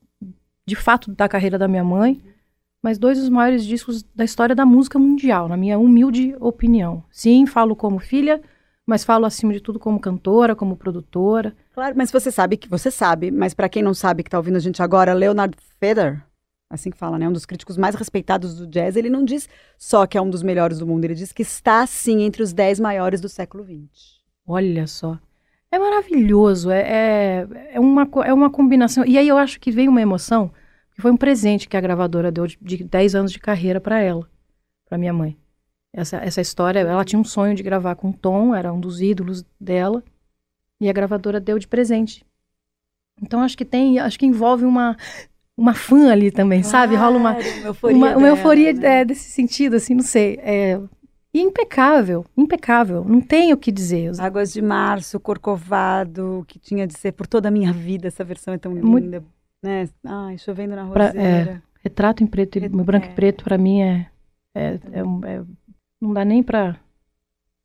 de 0.63 0.75
fato, 0.75 1.11
da 1.11 1.27
carreira 1.27 1.57
da 1.57 1.67
minha 1.67 1.83
mãe, 1.83 2.21
mas 2.79 2.99
dois 2.99 3.17
dos 3.17 3.27
maiores 3.27 3.65
discos 3.65 4.03
da 4.03 4.23
história 4.23 4.53
da 4.53 4.67
música 4.67 4.99
mundial, 4.99 5.47
na 5.47 5.57
minha 5.57 5.79
humilde 5.79 6.35
opinião. 6.39 7.03
Sim, 7.09 7.47
falo 7.47 7.75
como 7.75 7.97
filha, 7.97 8.39
mas 8.85 9.03
falo 9.03 9.25
acima 9.25 9.51
de 9.51 9.59
tudo 9.59 9.79
como 9.79 9.99
cantora, 9.99 10.55
como 10.55 10.77
produtora. 10.77 11.55
Claro, 11.73 11.95
mas 11.97 12.11
você 12.11 12.29
sabe 12.29 12.55
que 12.55 12.69
você 12.69 12.91
sabe, 12.91 13.31
mas 13.31 13.55
pra 13.55 13.67
quem 13.67 13.81
não 13.81 13.95
sabe 13.95 14.21
que 14.21 14.29
tá 14.29 14.37
ouvindo 14.37 14.57
a 14.57 14.59
gente 14.59 14.83
agora, 14.83 15.11
Leonard 15.11 15.57
Feather, 15.79 16.23
assim 16.69 16.91
que 16.91 16.97
fala, 16.97 17.17
né, 17.17 17.27
um 17.27 17.33
dos 17.33 17.47
críticos 17.47 17.77
mais 17.77 17.95
respeitados 17.95 18.53
do 18.53 18.67
jazz, 18.67 18.95
ele 18.95 19.09
não 19.09 19.25
diz 19.25 19.49
só 19.75 20.05
que 20.05 20.19
é 20.19 20.21
um 20.21 20.29
dos 20.29 20.43
melhores 20.43 20.77
do 20.77 20.85
mundo, 20.85 21.03
ele 21.03 21.15
diz 21.15 21.31
que 21.31 21.41
está 21.41 21.83
sim 21.87 22.21
entre 22.21 22.43
os 22.43 22.53
10 22.53 22.79
maiores 22.79 23.19
do 23.19 23.27
século 23.27 23.63
XX. 23.63 24.19
Olha 24.45 24.85
só. 24.85 25.17
É 25.71 25.77
maravilhoso, 25.77 26.71
é, 26.71 26.81
é, 26.81 27.47
é, 27.73 27.79
uma, 27.79 28.07
é 28.25 28.33
uma 28.33 28.49
combinação. 28.49 29.05
E 29.05 29.17
aí 29.17 29.27
eu 29.27 29.37
acho 29.37 29.59
que 29.59 29.71
veio 29.71 29.91
uma 29.91 30.01
emoção, 30.01 30.51
que 30.95 31.01
foi 31.01 31.11
um 31.11 31.17
presente 31.17 31.69
que 31.69 31.77
a 31.77 31.81
gravadora 31.81 32.31
deu 32.31 32.47
de, 32.47 32.57
de 32.59 32.83
10 32.83 33.15
anos 33.15 33.31
de 33.31 33.39
carreira 33.39 33.79
para 33.79 33.99
ela, 33.99 34.27
para 34.87 34.97
minha 34.97 35.13
mãe. 35.13 35.37
Essa, 35.93 36.17
essa 36.17 36.41
história, 36.41 36.79
ela 36.79 37.05
tinha 37.05 37.19
um 37.19 37.23
sonho 37.23 37.55
de 37.55 37.63
gravar 37.63 37.95
com 37.95 38.09
o 38.09 38.13
Tom, 38.13 38.53
era 38.53 38.73
um 38.73 38.79
dos 38.79 38.99
ídolos 39.01 39.45
dela, 39.59 40.03
e 40.81 40.89
a 40.89 40.93
gravadora 40.93 41.39
deu 41.39 41.59
de 41.59 41.67
presente. 41.67 42.25
Então 43.21 43.41
acho 43.41 43.57
que 43.57 43.65
tem, 43.65 43.99
acho 43.99 44.17
que 44.17 44.25
envolve 44.25 44.65
uma 44.65 44.95
uma 45.59 45.73
fã 45.73 46.09
ali 46.09 46.31
também, 46.31 46.63
sabe? 46.63 46.95
Rola 46.95 47.17
uma 47.17 47.35
Claro, 47.35 47.59
uma 47.59 47.67
euforia, 47.67 47.97
uma, 47.97 48.07
uma 48.07 48.15
dela, 48.15 48.27
euforia 48.29 48.73
né? 48.73 49.01
é, 49.01 49.05
desse 49.05 49.29
sentido, 49.29 49.75
assim, 49.75 49.93
não 49.93 50.03
sei. 50.03 50.39
É, 50.41 50.79
e 51.39 51.43
impecável, 51.43 52.25
impecável. 52.37 53.03
Não 53.05 53.21
tem 53.21 53.51
o 53.53 53.57
que 53.57 53.71
dizer. 53.71 54.11
Águas 54.19 54.51
de 54.53 54.61
Março, 54.61 55.19
Corcovado, 55.19 56.43
que 56.47 56.59
tinha 56.59 56.85
de 56.85 56.97
ser 56.97 57.11
por 57.13 57.25
toda 57.27 57.47
a 57.47 57.51
minha 57.51 57.71
vida, 57.73 58.07
essa 58.07 58.23
versão 58.23 58.53
é 58.53 58.57
tão 58.57 58.71
É 58.77 58.81
muito- 58.81 59.03
linda, 59.05 59.23
né? 59.63 59.87
Ai, 60.05 60.37
chovendo 60.37 60.75
na 60.75 60.87
Pra- 60.87 61.07
roseira. 61.07 61.63
Retrato 61.81 62.23
em 62.23 62.27
preto 62.27 62.57
e 62.59 62.65
É, 62.65 62.69
branco 62.69 63.05
é. 63.07 63.11
e 63.11 63.13
preto, 63.15 63.43
pra 63.43 63.57
mim, 63.57 63.81
é, 63.81 64.07
é, 64.55 64.79
é 64.91 65.03
um- 65.03 65.25
é- 65.25 65.43
Não 66.01 66.13
dá 66.13 66.23
nem 66.23 66.41
pra. 66.43 66.77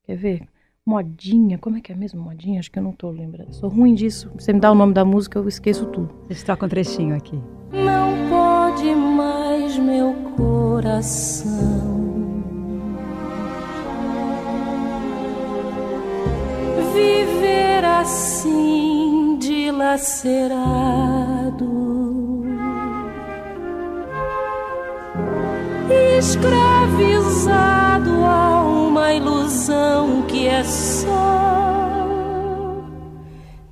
Quer 0.05 0.17
ver? 0.17 0.43
Modinha, 0.87 1.57
como 1.57 1.77
é 1.77 1.81
que 1.81 1.91
é 1.93 1.95
mesmo 1.95 2.21
modinha? 2.21 2.59
Acho 2.61 2.71
que 2.71 2.79
eu 2.79 2.83
não 2.83 2.93
tô 2.93 3.11
lembrando. 3.11 3.55
Sou 3.55 3.71
ruim 3.71 3.95
disso. 3.95 4.31
Você 4.39 4.53
me 4.53 4.61
dá 4.61 4.71
o 4.71 4.75
nome 4.75 4.93
da 4.93 5.05
música, 5.05 5.39
eu 5.39 5.49
esqueço 5.49 5.87
tudo. 5.87 6.11
A 6.29 6.33
gente 6.33 6.45
troca 6.45 6.67
um 6.67 6.69
trechinho 6.69 7.15
aqui. 7.17 7.41
Não 7.73 8.29
pode 8.29 8.95
mais 8.95 9.79
meu 9.79 10.13
coração 10.37 11.74
assim 18.05 19.39
dilacerado, 19.39 20.45
escravizado 26.19 28.11
a 28.25 28.63
uma 28.63 29.15
ilusão 29.15 30.21
que 30.29 30.47
é 30.47 30.63
só 30.65 32.05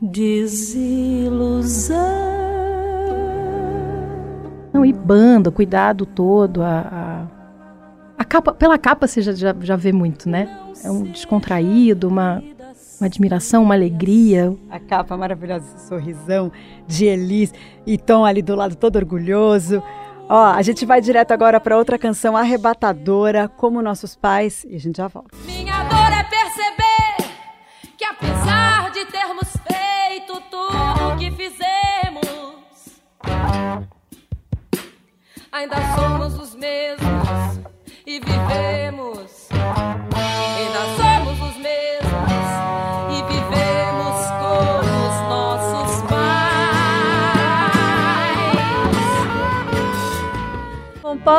desilusão. 0.01 0.63
Não, 4.73 4.87
e 4.87 4.95
banda, 4.95 5.51
cuidado 5.51 6.07
todo, 6.07 6.63
a, 6.63 6.81
a, 6.81 7.27
a 8.17 8.25
capa, 8.25 8.55
pela 8.55 8.79
capa 8.79 9.07
você 9.07 9.21
já, 9.21 9.33
já, 9.33 9.55
já 9.61 9.77
vê 9.77 9.93
muito, 9.93 10.27
né? 10.27 10.49
É 10.83 10.91
um 10.91 11.03
descontraído, 11.03 12.09
uma, 12.09 12.43
uma 13.03 13.07
admiração, 13.07 13.65
uma 13.65 13.75
alegria. 13.75 14.57
A 14.71 14.79
capa 14.79 15.17
maravilhosa, 15.17 15.67
esse 15.75 15.89
sorrisão 15.89 16.53
de 16.87 17.07
Elis 17.07 17.53
e 17.85 17.99
Tom 17.99 18.25
ali 18.25 18.41
do 18.41 18.55
lado 18.55 18.77
todo 18.77 18.95
orgulhoso. 18.97 19.83
Ó, 20.29 20.45
a 20.45 20.63
gente 20.63 20.87
vai 20.87 21.01
direto 21.01 21.33
agora 21.33 21.59
para 21.59 21.77
outra 21.77 21.99
canção 21.99 22.37
arrebatadora, 22.37 23.49
como 23.49 23.83
nossos 23.83 24.15
pais, 24.15 24.65
e 24.65 24.77
a 24.77 24.79
gente 24.79 24.99
já 24.99 25.09
volta. 25.09 25.37
Minha 25.45 25.83
dor 25.83 26.13
é 26.13 26.23
perceber 26.23 27.33
que 27.99 28.05
apesar 28.05 28.93
de 28.93 29.05
termos 29.07 29.53
feito 29.67 30.41
tudo 30.49 31.13
o 31.13 31.19
que 31.19 31.31
fizemos, 31.33 33.01
ainda 35.51 35.77
somos 35.97 36.39
os 36.39 36.55
mesmos 36.55 37.61
e 38.07 38.21
vivemos. 38.21 39.42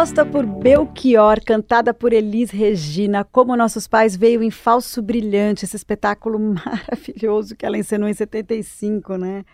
Composta 0.04 0.26
por 0.26 0.46
Belchior, 0.46 1.42
cantada 1.46 1.94
por 1.94 2.12
Elis 2.12 2.52
Regina, 2.52 3.24
Como 3.24 3.56
Nossos 3.56 3.88
Pais 3.88 4.18
veio 4.18 4.44
em 4.44 4.52
Falso 4.52 5.02
Brilhante, 5.02 5.64
esse 5.64 5.78
espetáculo 5.78 6.38
maravilhoso 6.44 7.56
que 7.56 7.66
ela 7.66 7.78
encenou 7.78 8.10
em 8.10 8.14
75, 8.14 9.16
né? 9.16 9.46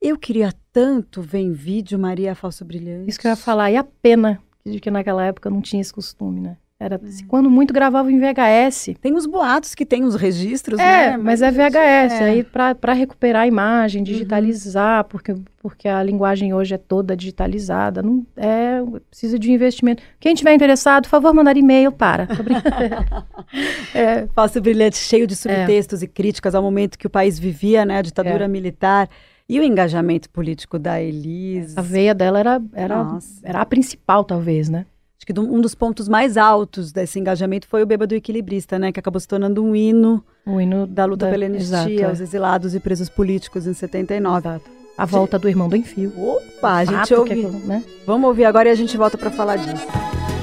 Eu 0.00 0.16
queria 0.16 0.52
tanto 0.72 1.20
ver 1.20 1.40
em 1.40 1.52
vídeo 1.52 1.98
Maria 1.98 2.36
Falso 2.36 2.64
Brilhante. 2.64 3.10
Isso 3.10 3.18
que 3.18 3.26
eu 3.26 3.30
ia 3.30 3.36
falar. 3.36 3.72
E 3.72 3.76
a 3.76 3.82
pena 3.82 4.40
de 4.64 4.78
que 4.78 4.88
naquela 4.88 5.26
época 5.26 5.50
não 5.50 5.60
tinha 5.60 5.82
esse 5.82 5.92
costume, 5.92 6.40
né? 6.40 6.58
Era, 6.78 7.00
se 7.06 7.24
quando 7.24 7.48
muito 7.50 7.72
gravava 7.72 8.12
em 8.12 8.18
VHS. 8.20 8.94
Tem 9.00 9.14
os 9.14 9.24
boatos 9.24 9.74
que 9.74 9.86
tem 9.86 10.04
os 10.04 10.14
registros, 10.14 10.78
É, 10.78 11.12
né? 11.12 11.16
mas 11.16 11.40
é 11.40 11.46
a 11.46 11.50
gente- 11.50 11.72
VHS. 11.72 12.12
é. 12.20 12.24
Aí 12.24 12.44
para 12.44 12.92
recuperar 12.92 13.42
a 13.44 13.46
imagem, 13.46 14.02
digitalizar, 14.02 15.04
porque, 15.04 15.34
porque 15.62 15.88
a 15.88 16.02
linguagem 16.02 16.52
hoje 16.52 16.74
é 16.74 16.78
toda 16.78 17.16
digitalizada. 17.16 18.02
Não, 18.02 18.26
é, 18.36 18.82
precisa 19.08 19.38
de 19.38 19.50
investimento. 19.50 20.02
Quem 20.20 20.34
tiver 20.34 20.52
interessado, 20.52 21.04
por 21.04 21.08
favor, 21.10 21.32
mandar 21.32 21.56
e-mail 21.56 21.90
para. 21.90 22.28
É, 23.94 24.26
Falso 24.34 24.60
Brilhante, 24.60 24.96
cheio 24.98 25.26
de 25.26 25.34
subtextos 25.34 26.02
e 26.02 26.06
críticas 26.06 26.54
ao 26.54 26.62
momento 26.62 26.98
que 26.98 27.06
o 27.06 27.10
país 27.10 27.38
vivia, 27.38 27.84
né? 27.86 27.98
A 27.98 28.02
ditadura 28.02 28.44
É. 28.44 28.48
militar 28.48 29.08
e 29.48 29.58
o 29.58 29.62
engajamento 29.62 30.28
político 30.28 30.78
da 30.78 31.00
Elis. 31.00 31.76
a 31.78 31.80
veia 31.80 32.14
dela 32.14 32.38
era, 32.40 32.60
era, 32.74 33.02
Nossa. 33.04 33.40
era 33.42 33.60
a 33.62 33.64
principal, 33.64 34.24
talvez, 34.24 34.68
né? 34.68 34.84
Acho 35.18 35.26
que 35.26 35.40
um 35.40 35.60
dos 35.60 35.74
pontos 35.74 36.08
mais 36.08 36.36
altos 36.36 36.92
desse 36.92 37.18
engajamento 37.18 37.66
foi 37.66 37.82
o 37.82 37.86
Bêbado 37.86 38.14
Equilibrista, 38.14 38.78
né? 38.78 38.92
Que 38.92 39.00
acabou 39.00 39.18
se 39.18 39.26
tornando 39.26 39.64
um 39.64 39.74
hino 39.74 40.22
O 40.44 40.60
hino 40.60 40.86
da 40.86 41.04
luta 41.04 41.28
pela 41.30 41.46
anistia 41.46 41.78
exato, 41.78 42.00
é. 42.00 42.04
aos 42.04 42.20
exilados 42.20 42.74
e 42.74 42.80
presos 42.80 43.08
políticos 43.08 43.66
em 43.66 43.72
79. 43.72 44.48
Exato. 44.48 44.70
A 44.98 45.04
volta 45.04 45.38
do 45.38 45.48
irmão 45.48 45.68
do 45.68 45.76
Enfio. 45.76 46.12
Opa, 46.16 46.76
a 46.76 46.84
gente 46.84 47.14
ouve. 47.14 47.42
é 47.42 47.48
né? 47.66 47.84
Vamos 48.06 48.28
ouvir 48.28 48.44
agora 48.44 48.68
e 48.68 48.72
a 48.72 48.74
gente 48.74 48.96
volta 48.96 49.18
para 49.18 49.30
falar 49.30 49.56
disso. 49.56 49.86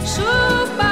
chupavam 0.05 0.82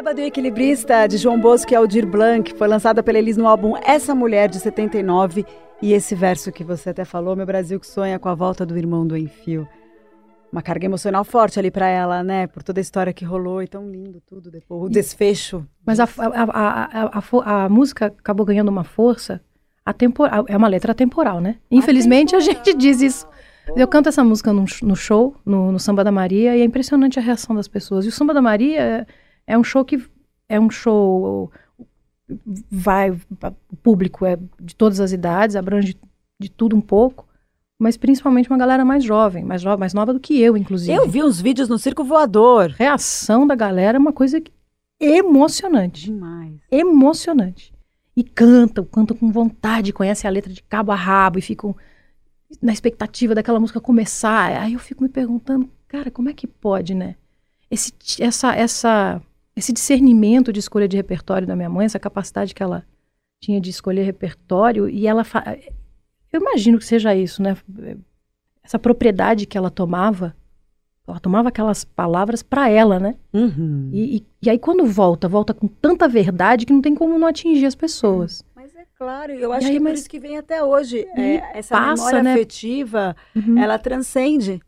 Bêbado 0.00 0.22
e 0.22 0.24
Equilibrista, 0.24 1.06
de 1.06 1.18
João 1.18 1.38
Bosco 1.38 1.70
e 1.74 1.76
Aldir 1.76 2.06
Blanc, 2.06 2.54
foi 2.56 2.66
lançada 2.66 3.02
pela 3.02 3.18
Elis 3.18 3.36
no 3.36 3.46
álbum 3.46 3.76
Essa 3.84 4.14
Mulher, 4.14 4.48
de 4.48 4.58
79. 4.58 5.44
E 5.82 5.92
esse 5.92 6.14
verso 6.14 6.50
que 6.50 6.64
você 6.64 6.88
até 6.88 7.04
falou, 7.04 7.36
Meu 7.36 7.44
Brasil 7.44 7.78
que 7.78 7.86
sonha 7.86 8.18
com 8.18 8.30
a 8.30 8.34
volta 8.34 8.64
do 8.64 8.78
irmão 8.78 9.06
do 9.06 9.14
Enfio. 9.14 9.68
Uma 10.50 10.62
carga 10.62 10.86
emocional 10.86 11.22
forte 11.22 11.58
ali 11.58 11.70
pra 11.70 11.86
ela, 11.86 12.24
né? 12.24 12.46
Por 12.46 12.62
toda 12.62 12.80
a 12.80 12.82
história 12.82 13.12
que 13.12 13.26
rolou 13.26 13.62
e 13.62 13.68
tão 13.68 13.90
lindo 13.90 14.22
tudo 14.26 14.50
depois. 14.50 14.84
O 14.84 14.88
desfecho. 14.88 15.66
Mas 15.84 16.00
a, 16.00 16.08
a, 16.16 17.18
a, 17.18 17.64
a, 17.64 17.68
música 17.68 18.06
acabou 18.06 18.46
ganhando 18.46 18.70
uma 18.70 18.84
força 18.84 19.38
atemporal. 19.84 20.46
É 20.48 20.56
uma 20.56 20.68
letra 20.68 20.92
atemporal, 20.92 21.42
né? 21.42 21.56
Infelizmente 21.70 22.34
a 22.34 22.40
gente 22.40 22.72
diz 22.72 23.02
isso. 23.02 23.28
Eu 23.76 23.86
canto 23.86 24.08
essa 24.08 24.24
música 24.24 24.50
no, 24.50 24.64
no 24.82 24.96
show, 24.96 25.36
no, 25.44 25.70
no 25.70 25.78
Samba 25.78 26.02
da 26.02 26.10
Maria, 26.10 26.56
e 26.56 26.62
é 26.62 26.64
impressionante 26.64 27.18
a 27.18 27.22
reação 27.22 27.54
das 27.54 27.68
pessoas. 27.68 28.06
E 28.06 28.08
o 28.08 28.12
Samba 28.12 28.32
da 28.32 28.40
Maria 28.40 29.06
é, 29.46 29.56
um 29.58 29.64
show 29.64 29.84
que 29.84 30.02
é 30.48 30.58
um 30.58 30.70
show 30.70 31.50
vai 32.70 33.10
o 33.10 33.76
público 33.82 34.24
é 34.24 34.36
de 34.60 34.74
todas 34.74 35.00
as 35.00 35.12
idades, 35.12 35.56
abrange 35.56 35.96
de 36.38 36.48
tudo 36.48 36.76
um 36.76 36.80
pouco, 36.80 37.26
mas 37.78 37.96
principalmente 37.96 38.48
uma 38.48 38.58
galera 38.58 38.84
mais 38.84 39.02
jovem, 39.02 39.44
mais 39.44 39.62
jovem, 39.62 39.80
mais 39.80 39.94
nova 39.94 40.12
do 40.12 40.20
que 40.20 40.38
eu, 40.40 40.56
inclusive. 40.56 40.92
Eu 40.92 41.08
vi 41.08 41.22
uns 41.22 41.40
vídeos 41.40 41.68
no 41.68 41.78
Circo 41.78 42.04
Voador. 42.04 42.70
reação 42.76 43.46
da 43.46 43.54
galera 43.54 43.96
é 43.96 44.00
uma 44.00 44.12
coisa 44.12 44.40
que- 44.40 44.52
emocionante 45.00 46.04
Demais. 46.04 46.52
emocionante. 46.70 47.72
E 48.16 48.22
cantam, 48.22 48.84
cantam 48.84 49.16
com 49.16 49.30
vontade, 49.32 49.92
conhecem 49.92 50.28
a 50.28 50.32
letra 50.32 50.52
de 50.52 50.62
cabo 50.62 50.92
a 50.92 50.94
rabo 50.94 51.38
e 51.38 51.42
ficam 51.42 51.74
na 52.60 52.72
expectativa 52.72 53.34
daquela 53.34 53.58
música 53.60 53.80
começar. 53.80 54.60
Aí 54.60 54.74
eu 54.74 54.78
fico 54.78 55.02
me 55.02 55.08
perguntando, 55.08 55.70
cara, 55.88 56.10
como 56.10 56.28
é 56.28 56.34
que 56.34 56.46
pode, 56.46 56.92
né? 56.94 57.14
Esse, 57.70 57.92
essa, 58.18 58.54
essa, 58.54 59.22
esse 59.60 59.72
discernimento 59.72 60.52
de 60.52 60.58
escolha 60.58 60.88
de 60.88 60.96
repertório 60.96 61.46
da 61.46 61.54
minha 61.54 61.68
mãe, 61.70 61.84
essa 61.86 61.98
capacidade 61.98 62.54
que 62.54 62.62
ela 62.62 62.84
tinha 63.40 63.60
de 63.60 63.70
escolher 63.70 64.02
repertório, 64.02 64.88
e 64.88 65.06
ela. 65.06 65.22
fa- 65.24 65.56
Eu 66.32 66.40
imagino 66.40 66.78
que 66.78 66.84
seja 66.84 67.14
isso, 67.14 67.42
né? 67.42 67.56
Essa 68.62 68.78
propriedade 68.78 69.46
que 69.46 69.56
ela 69.58 69.70
tomava, 69.70 70.36
ela 71.06 71.18
tomava 71.18 71.48
aquelas 71.48 71.84
palavras 71.84 72.42
para 72.42 72.68
ela, 72.68 72.98
né? 73.00 73.16
Uhum. 73.32 73.90
E, 73.92 74.16
e- 74.18 74.26
e 74.42 74.50
aí, 74.50 74.58
quando 74.58 74.84
volta, 74.86 75.26
volta 75.28 75.52
com 75.54 75.66
tanta 75.66 76.06
verdade 76.08 76.64
que 76.66 76.72
não 76.72 76.80
tem 76.80 76.94
como 76.94 77.18
não 77.18 77.26
atingir 77.28 77.66
as 77.66 77.74
pessoas. 77.74 78.44
Mas 78.54 78.74
é 78.76 78.84
claro, 78.96 79.32
eu 79.32 79.52
acho 79.52 79.66
aí, 79.66 79.72
que 79.72 79.76
é 79.78 79.80
por 79.80 79.84
mas- 79.88 80.00
isso 80.00 80.08
que 80.10 80.20
vem 80.20 80.36
até 80.38 80.62
hoje. 80.62 81.00
É, 81.16 81.58
essa 81.58 81.74
passa, 81.74 81.94
memória 81.96 82.22
né? 82.22 82.32
afetiva, 82.34 83.16
Uhum. 83.34 83.58
ela 83.58 83.78
transcende. 83.78 84.60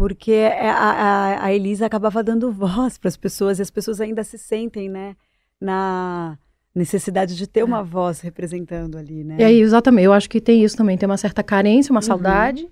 Porque 0.00 0.32
é- 0.32 0.70
a, 0.70 0.74
a, 0.92 1.44
a 1.44 1.52
Elisa 1.52 1.84
acabava 1.84 2.22
dando 2.24 2.50
voz 2.50 2.96
para 2.96 3.08
as 3.08 3.16
pessoas 3.18 3.58
e 3.58 3.62
as 3.62 3.70
pessoas 3.70 4.00
ainda 4.00 4.24
se 4.24 4.38
sentem, 4.38 4.88
né? 4.88 5.14
Na 5.60 6.38
necessidade 6.74 7.36
de 7.36 7.46
ter 7.46 7.62
uma 7.62 7.82
voz 7.82 8.20
representando 8.20 8.96
ali, 8.96 9.22
né? 9.22 9.36
E 9.38 9.44
aí, 9.44 9.60
exatamente, 9.60 10.06
eu 10.06 10.12
acho 10.14 10.30
que 10.30 10.40
tem 10.40 10.64
isso 10.64 10.74
também. 10.76 10.96
Tem 10.96 11.06
uma 11.06 11.18
certa 11.18 11.42
carência, 11.42 11.92
uma 11.92 11.98
Uhum. 11.98 12.02
saudade. 12.06 12.66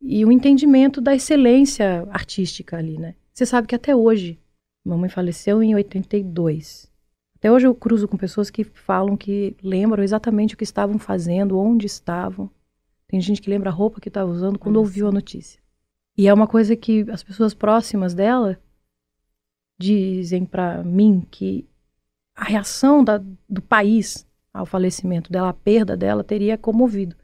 e 0.00 0.24
o 0.24 0.30
entendimento 0.32 1.00
da 1.00 1.14
excelência 1.14 2.06
artística 2.10 2.76
ali, 2.78 2.96
né? 2.96 3.14
Você 3.34 3.44
sabe 3.44 3.66
que 3.66 3.74
até 3.74 3.94
hoje, 3.96 4.38
mamãe 4.84 5.10
faleceu 5.10 5.60
em 5.62 5.74
82. 5.74 6.88
Até 7.36 7.50
hoje 7.52 7.66
eu 7.66 7.74
cruzo 7.74 8.06
com 8.08 8.16
pessoas 8.16 8.48
que 8.48 8.62
falam 8.64 9.16
que 9.16 9.56
lembram 9.62 10.02
exatamente 10.02 10.54
o 10.54 10.56
que 10.56 10.64
estavam 10.64 10.98
fazendo, 10.98 11.58
onde 11.58 11.86
estavam. 11.86 12.48
Tem 13.08 13.20
gente 13.20 13.42
que 13.42 13.50
lembra 13.50 13.70
a 13.70 13.72
roupa 13.72 14.00
que 14.00 14.08
estava 14.08 14.30
usando 14.30 14.58
quando 14.58 14.76
ouviu 14.76 15.08
a 15.08 15.12
notícia. 15.12 15.60
E 16.18 16.26
é 16.26 16.34
uma 16.34 16.48
coisa 16.48 16.74
que 16.74 17.08
as 17.12 17.22
pessoas 17.22 17.54
próximas 17.54 18.12
dela 18.12 18.60
dizem 19.78 20.44
para 20.44 20.82
mim 20.82 21.24
que 21.30 21.64
a 22.34 22.42
reação 22.42 23.04
da, 23.04 23.22
do 23.48 23.62
país 23.62 24.26
ao 24.52 24.66
falecimento 24.66 25.30
dela, 25.30 25.50
a 25.50 25.54
perda 25.54 25.96
dela, 25.96 26.24
teria 26.24 26.58
comovido, 26.58 27.14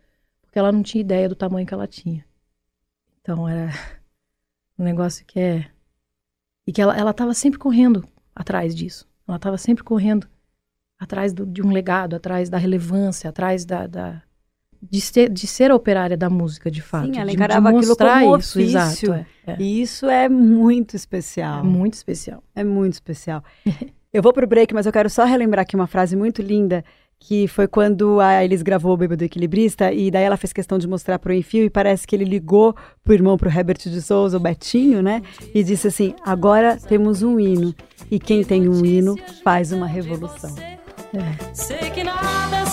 porque 0.41 0.61
ela 0.61 0.71
não 0.71 0.81
tinha 0.81 1.01
ideia 1.01 1.29
do 1.29 1.35
tamanho 1.35 1.67
que 1.67 1.75
ela 1.75 1.89
tinha. 1.89 2.25
Então 3.21 3.49
era 3.49 3.73
um 4.79 4.85
negócio 4.85 5.27
que 5.27 5.41
é. 5.41 5.69
E 6.65 6.73
que 6.73 6.81
ela 6.81 7.11
estava 7.11 7.35
sempre 7.35 7.59
correndo 7.59 8.07
atrás 8.33 8.77
disso. 8.77 9.09
Ela 9.27 9.39
estava 9.39 9.59
sempre 9.59 9.83
correndo 9.83 10.29
atrás 11.01 11.33
do, 11.33 11.45
de 11.45 11.63
um 11.63 11.73
legado, 11.73 12.15
atrás 12.15 12.49
da 12.49 12.59
relevância, 12.59 13.29
atrás 13.29 13.65
da, 13.65 13.89
da 13.89 14.23
de, 14.91 15.01
ser, 15.01 15.31
de 15.31 15.47
ser 15.47 15.73
operária 15.73 16.17
da 16.17 16.29
música, 16.31 16.71
de 16.71 16.83
fato. 16.83 17.07
Sim, 17.07 17.19
ela 17.19 17.27
de, 17.27 17.35
encarava 17.35 17.71
de 17.71 17.77
aquilo 17.79 17.97
como 17.97 18.37
isso, 18.39 18.59
ofício. 18.59 18.63
exato. 18.63 19.13
É, 19.47 19.53
é. 19.53 19.57
E 19.59 19.83
isso 19.83 20.07
é 20.07 20.29
muito 20.29 20.97
especial. 20.97 21.61
É 21.61 21.63
muito 21.63 21.95
especial. 21.95 22.43
É 22.55 22.65
muito 22.65 22.95
especial. 22.95 23.43
eu 24.13 24.23
vou 24.23 24.33
pro 24.33 24.47
break, 24.47 24.73
mas 24.75 24.87
eu 24.87 24.93
quero 24.93 25.11
só 25.11 25.25
relembrar 25.25 25.63
aqui 25.63 25.75
uma 25.75 25.87
frase 25.87 26.17
muito 26.17 26.43
linda 26.43 26.85
que 27.27 27.49
foi 27.49 27.67
quando 27.67 28.21
a 28.21 28.45
Elis 28.45 28.61
gravou 28.61 28.93
o 28.93 28.97
Bêbado 28.97 29.25
Equilibrista, 29.25 29.91
e 29.91 30.11
daí 30.11 30.25
ela 30.25 30.37
fez 30.37 30.53
questão 30.53 30.79
de 30.79 30.87
mostrar 30.87 31.19
pro 31.19 31.33
Enfio, 31.33 31.65
e 31.65 31.71
parece 31.71 32.07
que 32.07 32.15
ele 32.15 32.25
ligou 32.25 32.77
pro 33.03 33.15
irmão, 33.15 33.39
pro 33.39 33.49
Herbert 33.49 33.79
de 33.79 34.03
Souza, 34.03 34.37
o 34.37 34.41
Betinho, 34.41 35.03
né? 35.03 35.23
E 35.55 35.65
disse 35.65 35.89
assim, 35.89 36.15
agora 36.23 36.77
temos 36.77 37.23
um 37.23 37.41
hino, 37.41 37.75
e 38.11 38.19
quem 38.19 38.45
tem 38.45 38.69
um 38.69 38.85
hino 38.85 39.17
faz 39.43 39.73
uma 39.73 39.87
revolução. 39.87 40.55
É. 41.15 41.55
Sei 41.55 41.91
que 41.91 42.05
nada 42.05 42.64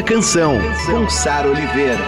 Minha 0.00 0.08
Canção, 0.08 0.58
com 0.86 1.10
Sara 1.10 1.46
Oliveira. 1.46 2.00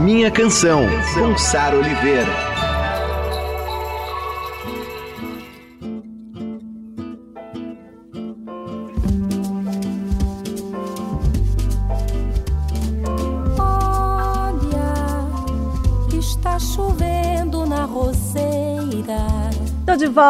Minha 0.00 0.28
Canção, 0.32 0.84
com 1.14 1.38
Sara 1.38 1.76
Oliveira. 1.76 2.47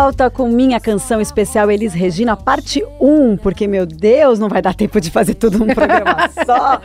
Volta 0.01 0.31
com 0.31 0.49
minha 0.49 0.79
canção 0.79 1.21
especial 1.21 1.73
Elis 1.73 1.93
Regina, 1.93 2.37
parte 2.37 2.85
1, 3.01 3.37
porque, 3.39 3.67
meu 3.67 3.85
Deus, 3.85 4.39
não 4.39 4.49
vai 4.49 4.63
dar 4.63 4.73
tempo 4.73 5.01
de 5.01 5.11
fazer 5.11 5.35
tudo 5.35 5.59
num 5.59 5.75
programa 5.75 6.31
só. 6.47 6.81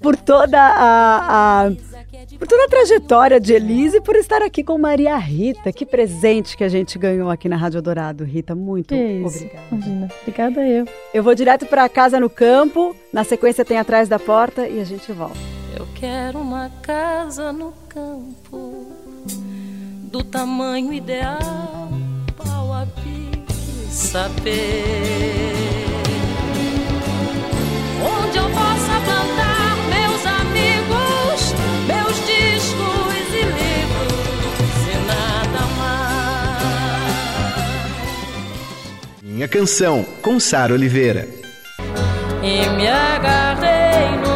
Por 0.00 0.16
toda 0.16 0.58
a, 0.58 1.66
a, 1.66 1.70
por 2.38 2.48
toda 2.48 2.64
a 2.64 2.68
trajetória 2.68 3.38
de 3.38 3.52
Elis 3.52 3.92
e 3.92 4.00
por 4.00 4.16
estar 4.16 4.40
aqui 4.40 4.64
com 4.64 4.78
Maria 4.78 5.14
Rita. 5.18 5.70
Que 5.70 5.84
presente 5.84 6.56
que 6.56 6.64
a 6.64 6.68
gente 6.70 6.98
ganhou 6.98 7.28
aqui 7.28 7.50
na 7.50 7.56
Rádio 7.56 7.82
Dourado, 7.82 8.24
Rita. 8.24 8.54
Muito 8.54 8.94
obrigada. 8.94 9.66
Imagina. 9.70 10.08
Obrigada 10.22 10.66
eu. 10.66 10.86
Eu 11.12 11.22
vou 11.22 11.34
direto 11.34 11.66
para 11.66 11.86
casa 11.86 12.18
no 12.18 12.30
campo, 12.30 12.96
na 13.12 13.24
sequência 13.24 13.62
tem 13.62 13.78
atrás 13.78 14.08
da 14.08 14.18
porta 14.18 14.66
e 14.66 14.80
a 14.80 14.84
gente 14.84 15.12
volta. 15.12 15.38
Eu 15.78 15.86
quero 15.94 16.38
uma 16.38 16.70
casa 16.80 17.52
no 17.52 17.72
campo 17.90 18.86
do 20.12 20.22
tamanho 20.22 20.92
ideal, 20.92 21.88
pau 22.44 22.72
a 22.72 22.86
pique, 23.02 23.86
saber 23.90 25.52
onde 28.02 28.38
eu 28.38 28.44
possa 28.44 29.00
plantar 29.04 29.76
meus 29.94 30.26
amigos, 30.40 31.54
meus 31.86 32.16
discos 32.26 33.26
e 33.32 33.44
livros 33.60 34.74
e 34.88 34.94
nada 35.06 35.62
mais. 35.78 37.12
Minha 39.22 39.48
Canção, 39.48 40.04
com 40.22 40.38
Sara 40.40 40.72
Oliveira. 40.74 41.28
E 42.42 42.68
me 42.76 42.88
agarrei 42.88 44.16
nos 44.18 44.31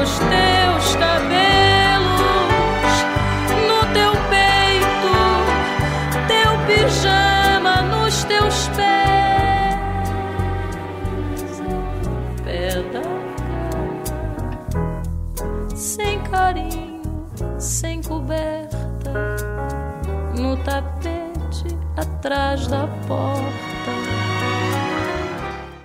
tapete 20.67 21.69
atrás 21.97 22.67
da 22.67 22.89
porta. 23.07 23.93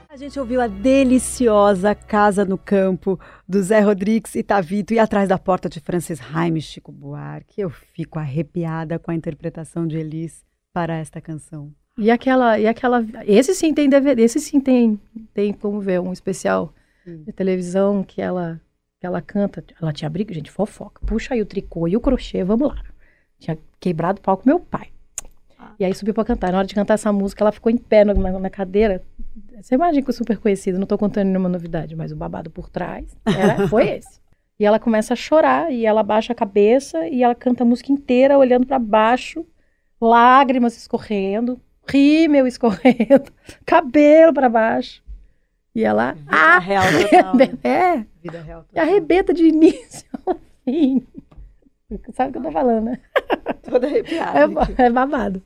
A 0.10 0.18
gente 0.18 0.40
ouviu 0.40 0.60
a 0.60 0.66
deliciosa 0.66 1.94
Casa 1.94 2.44
no 2.44 2.58
Campo 2.58 3.20
do 3.48 3.62
Zé 3.62 3.80
Rodrigues 3.80 4.34
e 4.34 4.42
Tavito 4.42 4.92
e 4.92 4.98
atrás 5.00 5.30
da 5.30 5.38
porta 5.38 5.70
de 5.70 5.80
Francis 5.80 6.20
Haim 6.34 6.58
e 6.58 6.62
Chico 6.62 6.92
Buarque. 6.92 7.62
Eu 7.62 7.70
fico 7.70 8.18
arrepiada 8.18 8.98
com 8.98 9.12
a 9.12 9.16
interpretação 9.16 9.86
de 9.86 9.98
Elis 9.98 10.44
para 10.74 10.98
esta 10.98 11.22
canção. 11.22 11.72
E 11.96 12.10
aquela, 12.10 12.58
e 12.58 12.66
aquela, 12.66 13.06
esse 13.28 13.54
sim 13.54 13.76
tem 13.76 13.88
DVD, 13.88 14.24
esse 14.24 14.40
sim 14.40 14.60
tem, 14.60 15.00
tem 15.32 15.54
como 15.54 15.80
ver 15.80 16.02
um 16.02 16.12
especial 16.12 16.74
Hum. 17.06 17.24
de 17.24 17.32
televisão 17.32 18.04
que 18.04 18.22
ela, 18.22 18.62
que 19.00 19.08
ela 19.08 19.22
canta. 19.24 19.64
Ela 19.82 19.92
tinha 19.92 20.08
briga, 20.10 20.32
gente, 20.34 20.52
fofoca. 20.52 21.02
Puxa 21.04 21.34
aí 21.34 21.42
o 21.42 21.46
tricô 21.48 21.88
e 21.88 21.98
o 21.98 22.00
crochê, 22.00 22.44
vamos 22.44 22.68
lá. 22.70 22.84
Tinha 23.42 23.58
quebrado 23.80 24.20
o 24.20 24.22
pau 24.22 24.38
com 24.38 24.48
meu 24.48 24.60
pai. 24.60 24.90
E 25.80 25.84
aí 25.84 25.96
subiu 25.96 26.14
pra 26.14 26.24
cantar. 26.24 26.52
Na 26.52 26.60
hora 26.60 26.68
de 26.68 26.76
cantar 26.76 26.94
essa 26.94 27.12
música, 27.12 27.44
ela 27.44 27.52
ficou 27.52 27.72
em 27.72 27.78
pé 27.78 28.06
na, 28.06 28.14
na 28.14 28.50
cadeira. 28.52 29.04
Você 29.60 29.74
imagina 29.74 30.04
que 30.04 30.12
é 30.12 30.14
super 30.14 30.38
conhecido, 30.38 30.78
não 30.78 30.86
tô 30.86 30.96
contando 30.96 31.28
nenhuma 31.28 31.50
novidade, 31.50 31.96
mas 31.96 32.12
o 32.12 32.16
babado 32.16 32.52
por 32.52 32.70
trás 32.70 33.06
era, 33.26 33.66
foi 33.68 33.90
esse. 33.90 34.22
E 34.60 34.66
ela 34.66 34.80
começa 34.80 35.14
a 35.14 35.16
chorar, 35.16 35.72
e 35.72 35.88
ela 35.88 36.04
baixa 36.04 36.34
a 36.34 36.36
cabeça, 36.36 37.08
e 37.08 37.24
ela 37.24 37.34
canta 37.34 37.64
a 37.64 37.66
música 37.66 37.92
inteira 37.92 38.38
olhando 38.38 38.66
para 38.66 38.78
baixo, 38.78 39.44
lágrimas 40.00 40.78
escorrendo, 40.78 41.60
rímel 41.88 42.46
escorrendo, 42.46 43.32
cabelo 43.66 44.34
para 44.34 44.50
baixo. 44.50 45.04
E 45.74 45.84
ela 45.84 46.14
Vida 46.14 46.60
real 46.60 46.84
total, 46.84 47.36
né? 47.36 47.50
é, 47.64 48.06
Vida 48.22 48.42
real 48.42 48.66
e 48.72 48.80
arrebenta 48.80 49.34
de 49.34 49.46
início 49.46 50.06
ao 50.26 50.38
fim. 50.64 51.08
Sabe 52.14 52.30
o 52.30 52.34
que 52.34 52.38
eu 52.38 52.44
tô 52.44 52.52
falando, 52.52 52.86
né? 52.86 53.00
Toda 53.72 53.88
arrepiada. 53.88 54.40
É, 54.40 54.48
ba- 54.48 54.70
é 54.78 54.90
babado. 54.90 55.42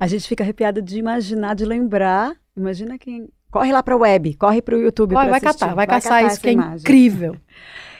A 0.00 0.06
gente 0.06 0.26
fica 0.28 0.42
arrepiada 0.44 0.80
de 0.80 0.98
imaginar, 0.98 1.54
de 1.54 1.64
lembrar. 1.64 2.34
Imagina 2.56 2.98
quem. 2.98 3.28
Corre 3.50 3.72
lá 3.72 3.82
pra 3.82 3.96
web, 3.96 4.34
corre 4.34 4.60
pro 4.60 4.78
YouTube. 4.80 5.14
Vai, 5.14 5.24
pra 5.28 5.38
vai 5.38 5.40
assistir. 5.48 5.60
catar, 5.60 5.74
vai, 5.74 5.86
caçar 5.86 6.24
isso 6.24 6.40
que 6.40 6.48
é 6.48 6.52
imagem. 6.52 6.78
incrível. 6.80 7.36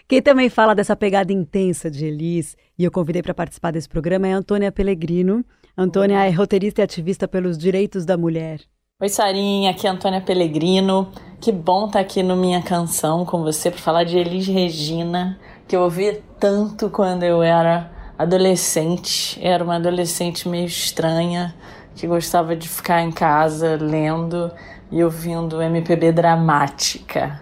Quem 0.07 0.21
também 0.23 0.49
fala 0.49 0.75
dessa 0.75 0.95
pegada 0.97 1.33
intensa 1.33 1.91
de 1.91 2.05
Elis, 2.07 2.57
e 2.79 2.85
eu 2.85 2.91
convidei 2.91 3.23
para 3.23 3.35
participar 3.35 3.71
desse 3.73 3.89
programa, 3.89 4.27
é 4.29 4.33
a 4.33 4.37
Antônia 4.37 4.71
Pellegrino. 4.73 5.45
Antônia 5.77 6.25
é 6.25 6.31
roteirista 6.31 6.81
e 6.81 6.85
ativista 6.85 7.27
pelos 7.29 7.57
direitos 7.59 8.05
da 8.05 8.17
mulher. 8.17 8.61
Oi, 9.01 9.09
Sarinha, 9.09 9.71
aqui 9.71 9.87
é 9.87 9.91
Antônia 9.91 10.21
Pellegrino. 10.21 11.11
Que 11.41 11.53
bom 11.53 11.87
estar 11.87 12.01
aqui 12.01 12.23
no 12.23 12.37
Minha 12.37 12.63
Canção 12.63 13.25
com 13.25 13.43
você 13.43 13.71
para 13.71 13.81
falar 13.81 14.05
de 14.05 14.17
Elis 14.19 14.47
Regina, 14.47 15.39
que 15.69 15.77
eu 15.77 15.83
ouvi 15.83 16.21
tanto 16.41 16.91
quando 16.91 17.23
eu 17.23 17.43
era 17.43 17.91
adolescente. 18.19 19.39
Era 19.41 19.63
uma 19.63 19.77
adolescente 19.77 20.49
meio 20.49 20.67
estranha, 20.67 21.55
que 21.95 22.07
gostava 22.07 22.57
de 22.57 22.69
ficar 22.69 23.01
em 23.03 23.13
casa 23.13 23.79
lendo 23.81 24.51
e 24.91 25.05
ouvindo 25.05 25.63
MPB 25.63 26.13
dramática. 26.13 27.41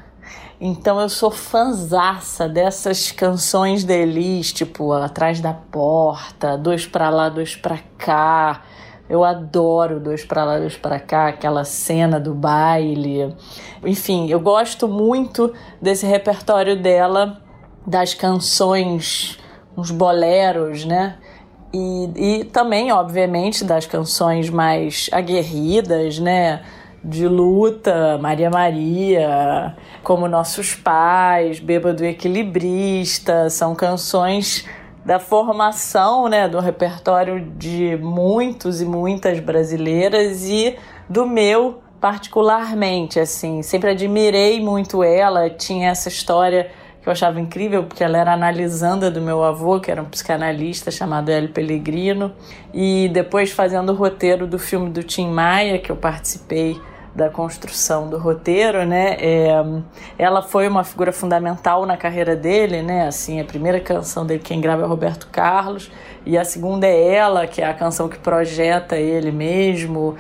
Então 0.61 0.99
eu 1.01 1.09
sou 1.09 1.31
fanzaça 1.31 2.49
dessas 2.49 3.13
canções 3.13 3.85
da 3.85 3.95
Elis, 3.95 4.53
tipo 4.53 4.93
Atrás 4.93 5.41
da 5.41 5.53
Porta, 5.53 6.57
Dois 6.57 6.87
Pra 6.87 7.11
Lá, 7.11 7.29
Dois 7.29 7.55
Pra 7.55 7.79
Cá. 7.99 8.63
Eu 9.09 9.23
adoro 9.23 10.01
Dois 10.01 10.25
Pra 10.25 10.45
Lá, 10.45 10.59
Dois 10.59 10.77
Pra 10.77 10.99
Cá, 10.99 11.29
aquela 11.29 11.63
cena 11.63 12.19
do 12.19 12.35
baile. 12.35 13.37
Enfim, 13.85 14.29
eu 14.31 14.41
gosto 14.41 14.89
muito 14.89 15.53
desse 15.81 16.07
repertório 16.07 16.81
dela 16.81 17.43
das 17.87 18.15
canções, 18.15 19.39
uns 19.77 19.91
boleros, 19.91 20.85
né? 20.85 21.17
E, 21.73 22.39
e 22.41 22.45
também, 22.45 22.91
obviamente, 22.93 23.65
das 23.65 23.87
canções 23.87 24.49
mais 24.49 25.11
aguerridas, 25.13 26.19
né? 26.19 26.63
De 27.05 27.29
luta, 27.29 28.19
Maria 28.19 28.51
Maria, 28.51 29.77
como 30.03 30.27
Nossos 30.27 30.75
Pais, 30.75 31.61
Bêbado 31.61 32.05
Equilibrista, 32.05 33.49
são 33.51 33.75
canções 33.75 34.67
da 35.05 35.21
formação, 35.21 36.29
né, 36.29 36.49
do 36.49 36.59
repertório 36.59 37.41
de 37.57 37.97
muitos 38.03 38.81
e 38.81 38.85
muitas 38.85 39.39
brasileiras 39.39 40.49
e 40.49 40.77
do 41.09 41.25
meu 41.25 41.81
particularmente, 42.01 43.21
assim, 43.21 43.63
sempre 43.63 43.91
admirei 43.91 44.61
muito 44.61 45.03
ela, 45.05 45.49
tinha 45.49 45.91
essa 45.91 46.09
história 46.09 46.71
que 47.07 47.11
eu 47.11 47.13
achava 47.13 47.41
incrível, 47.41 47.85
porque 47.85 48.03
ela 48.03 48.19
era 48.19 48.33
analisanda 48.33 49.09
do 49.09 49.21
meu 49.21 49.45
avô, 49.45 49.79
que 49.79 49.93
era 49.93 50.03
um 50.03 50.07
psicanalista 50.07 50.91
chamado 50.91 51.29
Hélio 51.29 51.51
Pellegrino, 51.51 52.33
e 52.75 53.09
depois 53.13 53.53
fazendo 53.53 53.93
o 53.93 53.95
roteiro 53.95 54.45
do 54.45 54.59
filme 54.59 54.91
do 54.91 55.05
Tim 55.05 55.29
Maia, 55.29 55.79
que 55.79 55.89
eu 55.89 55.95
participei 55.95 56.77
da 57.15 57.31
construção 57.31 58.11
do 58.11 58.19
roteiro, 58.19 58.85
né? 58.85 59.17
É, 59.21 59.55
ela 60.19 60.43
foi 60.43 60.67
uma 60.67 60.83
figura 60.83 61.13
fundamental 61.13 61.87
na 61.87 61.97
carreira 61.97 62.35
dele, 62.35 62.83
né? 62.83 63.07
Assim, 63.07 63.41
a 63.41 63.45
primeira 63.45 63.79
canção 63.79 64.27
dele 64.27 64.43
quem 64.43 64.61
grava 64.61 64.83
é 64.83 64.87
Roberto 64.87 65.29
Carlos 65.31 65.89
e 66.27 66.37
a 66.37 66.45
segunda 66.45 66.89
é 66.89 67.15
ela, 67.15 67.47
que 67.47 67.63
é 67.63 67.67
a 67.67 67.73
canção 67.73 68.09
que 68.09 68.19
projeta 68.19 68.97
ele 68.97 69.31
mesmo. 69.31 70.17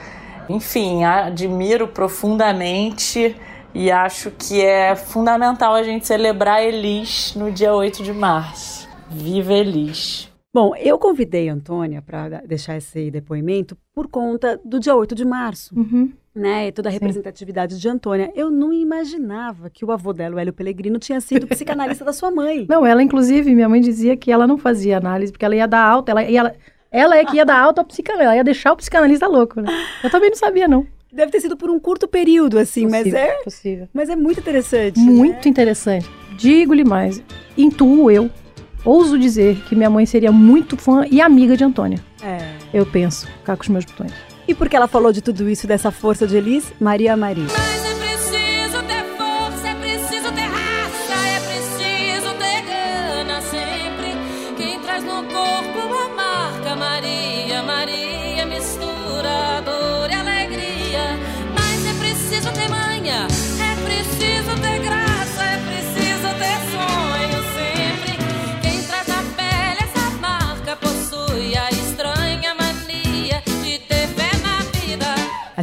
Enfim, 0.49 1.03
admiro 1.03 1.88
profundamente 1.88 3.35
e 3.77 3.91
acho 3.91 4.31
que 4.31 4.62
é 4.62 4.97
fundamental 4.97 5.75
a 5.75 5.83
gente 5.83 6.07
celebrar 6.07 6.65
Elis 6.65 7.35
no 7.37 7.53
dia 7.53 7.75
8 7.75 8.03
de 8.03 8.11
março. 8.11 8.89
Viva 9.11 9.53
Elis! 9.53 10.33
Bom, 10.53 10.75
eu 10.77 10.99
convidei 10.99 11.51
a 11.51 11.53
Antônia 11.53 12.01
para 12.01 12.41
deixar 12.47 12.79
esse 12.79 13.11
depoimento 13.11 13.77
por 13.95 14.09
conta 14.09 14.59
do 14.65 14.81
dia 14.81 14.97
8 14.97 15.15
de 15.15 15.27
março. 15.27 15.79
Uhum. 15.79 16.11
Né, 16.35 16.69
e 16.69 16.73
toda 16.73 16.89
a 16.89 16.93
representatividade 16.93 17.79
de 17.79 17.89
Antônia. 17.89 18.33
Eu 18.35 18.51
não 18.51 18.73
imaginava 18.73 19.69
que 19.69 19.85
o 19.85 19.93
avô 19.93 20.12
dela, 20.12 20.37
o 20.37 20.39
Hélio 20.39 20.53
Pellegrino, 20.55 20.99
tinha 20.99 21.21
sido 21.21 21.47
psicanalista 21.49 22.05
da 22.05 22.15
sua 22.15 22.31
mãe. 22.31 22.67
Não, 22.69 22.85
ela, 22.87 23.03
inclusive, 23.03 23.55
minha 23.55 23.69
mãe 23.69 23.83
dizia 23.83 24.17
que 24.17 24.33
ela 24.33 24.47
não 24.47 24.57
fazia 24.57 24.97
análise, 24.97 25.33
porque 25.33 25.45
ela 25.45 25.57
ia 25.57 25.69
dar 25.69 25.85
alta, 25.87 26.12
ela, 26.12 26.23
ela, 26.23 26.55
ela 26.91 27.17
é 27.17 27.25
que 27.27 27.37
ia 27.37 27.45
dar 27.45 27.59
alta 27.59 27.83
ao 27.83 27.87
psicanalista, 27.87 28.25
ela 28.25 28.37
ia 28.37 28.45
deixar 28.45 28.73
o 28.73 28.77
psicanalista 28.77 29.27
louco, 29.27 29.61
né? 29.61 29.69
Eu 30.03 30.11
também 30.11 30.31
não 30.31 30.37
sabia, 30.37 30.67
não. 30.67 30.87
Deve 31.12 31.31
ter 31.31 31.40
sido 31.40 31.57
por 31.57 31.71
um 31.71 31.79
curto 31.79 32.09
período, 32.09 32.59
assim, 32.59 32.87
mas 32.87 33.05
Possível, 33.05 33.19
é. 33.19 33.42
possível. 33.42 33.88
Mas 33.92 34.09
é 34.09 34.16
muito 34.16 34.40
interessante. 34.40 34.99
Muito 34.99 35.45
né? 35.45 35.51
interessante. 35.51 36.09
Digo-lhe 36.37 36.85
mais, 36.85 37.23
intuo 37.57 38.11
eu, 38.11 38.31
ouso 38.85 39.19
dizer 39.19 39.57
que 39.69 39.75
minha 39.75 39.88
mãe 39.88 40.05
seria 40.05 40.31
muito 40.31 40.77
fã 40.77 41.07
e 41.11 41.21
amiga 41.21 41.57
de 41.57 41.64
Antônia. 41.64 41.99
É. 42.23 42.38
Eu 42.75 42.85
penso, 42.85 43.27
cá 43.45 43.57
com 43.57 43.62
os 43.62 43.69
meus 43.69 43.85
botões. 43.85 44.12
E 44.47 44.55
porque 44.55 44.77
ela 44.77 44.87
falou 44.87 45.12
de 45.12 45.23
tudo 45.23 45.49
isso, 45.49 45.66
dessa 45.66 45.90
força 45.90 46.27
de 46.27 46.37
Elis, 46.37 46.73
Maria 46.81 47.16
Maria. 47.16 47.47
Mas 47.47 47.86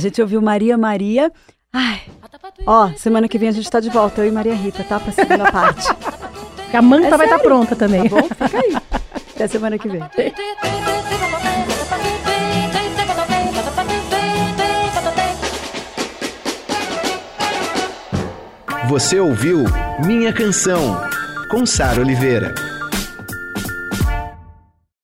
gente 0.03 0.21
ouviu 0.21 0.41
Maria 0.41 0.77
Maria. 0.77 1.31
Ai, 1.71 2.01
ó, 2.67 2.89
semana 2.95 3.27
que 3.27 3.37
vem 3.37 3.49
a 3.49 3.51
gente 3.51 3.69
tá 3.69 3.79
de 3.79 3.89
volta, 3.89 4.21
eu 4.21 4.27
e 4.27 4.31
Maria 4.31 4.53
Rita, 4.53 4.83
tá? 4.83 4.99
Pra 4.99 5.11
segunda 5.11 5.51
parte. 5.51 5.87
Porque 6.55 6.77
a 6.77 6.81
manta 6.81 7.07
É 7.07 7.17
vai 7.17 7.25
estar 7.25 7.37
sério? 7.39 7.43
pronta 7.43 7.75
também. 7.75 8.09
Tá 8.09 8.15
bom? 8.15 8.23
Fica 8.29 8.57
aí. 8.59 8.75
Até 9.35 9.47
semana 9.47 9.77
que 9.77 9.87
vem. 9.89 10.03
Você 18.87 19.19
ouviu 19.19 19.63
Minha 20.05 20.33
Canção, 20.33 20.99
com 21.49 21.65
Sara 21.65 22.01
Oliveira. 22.01 22.53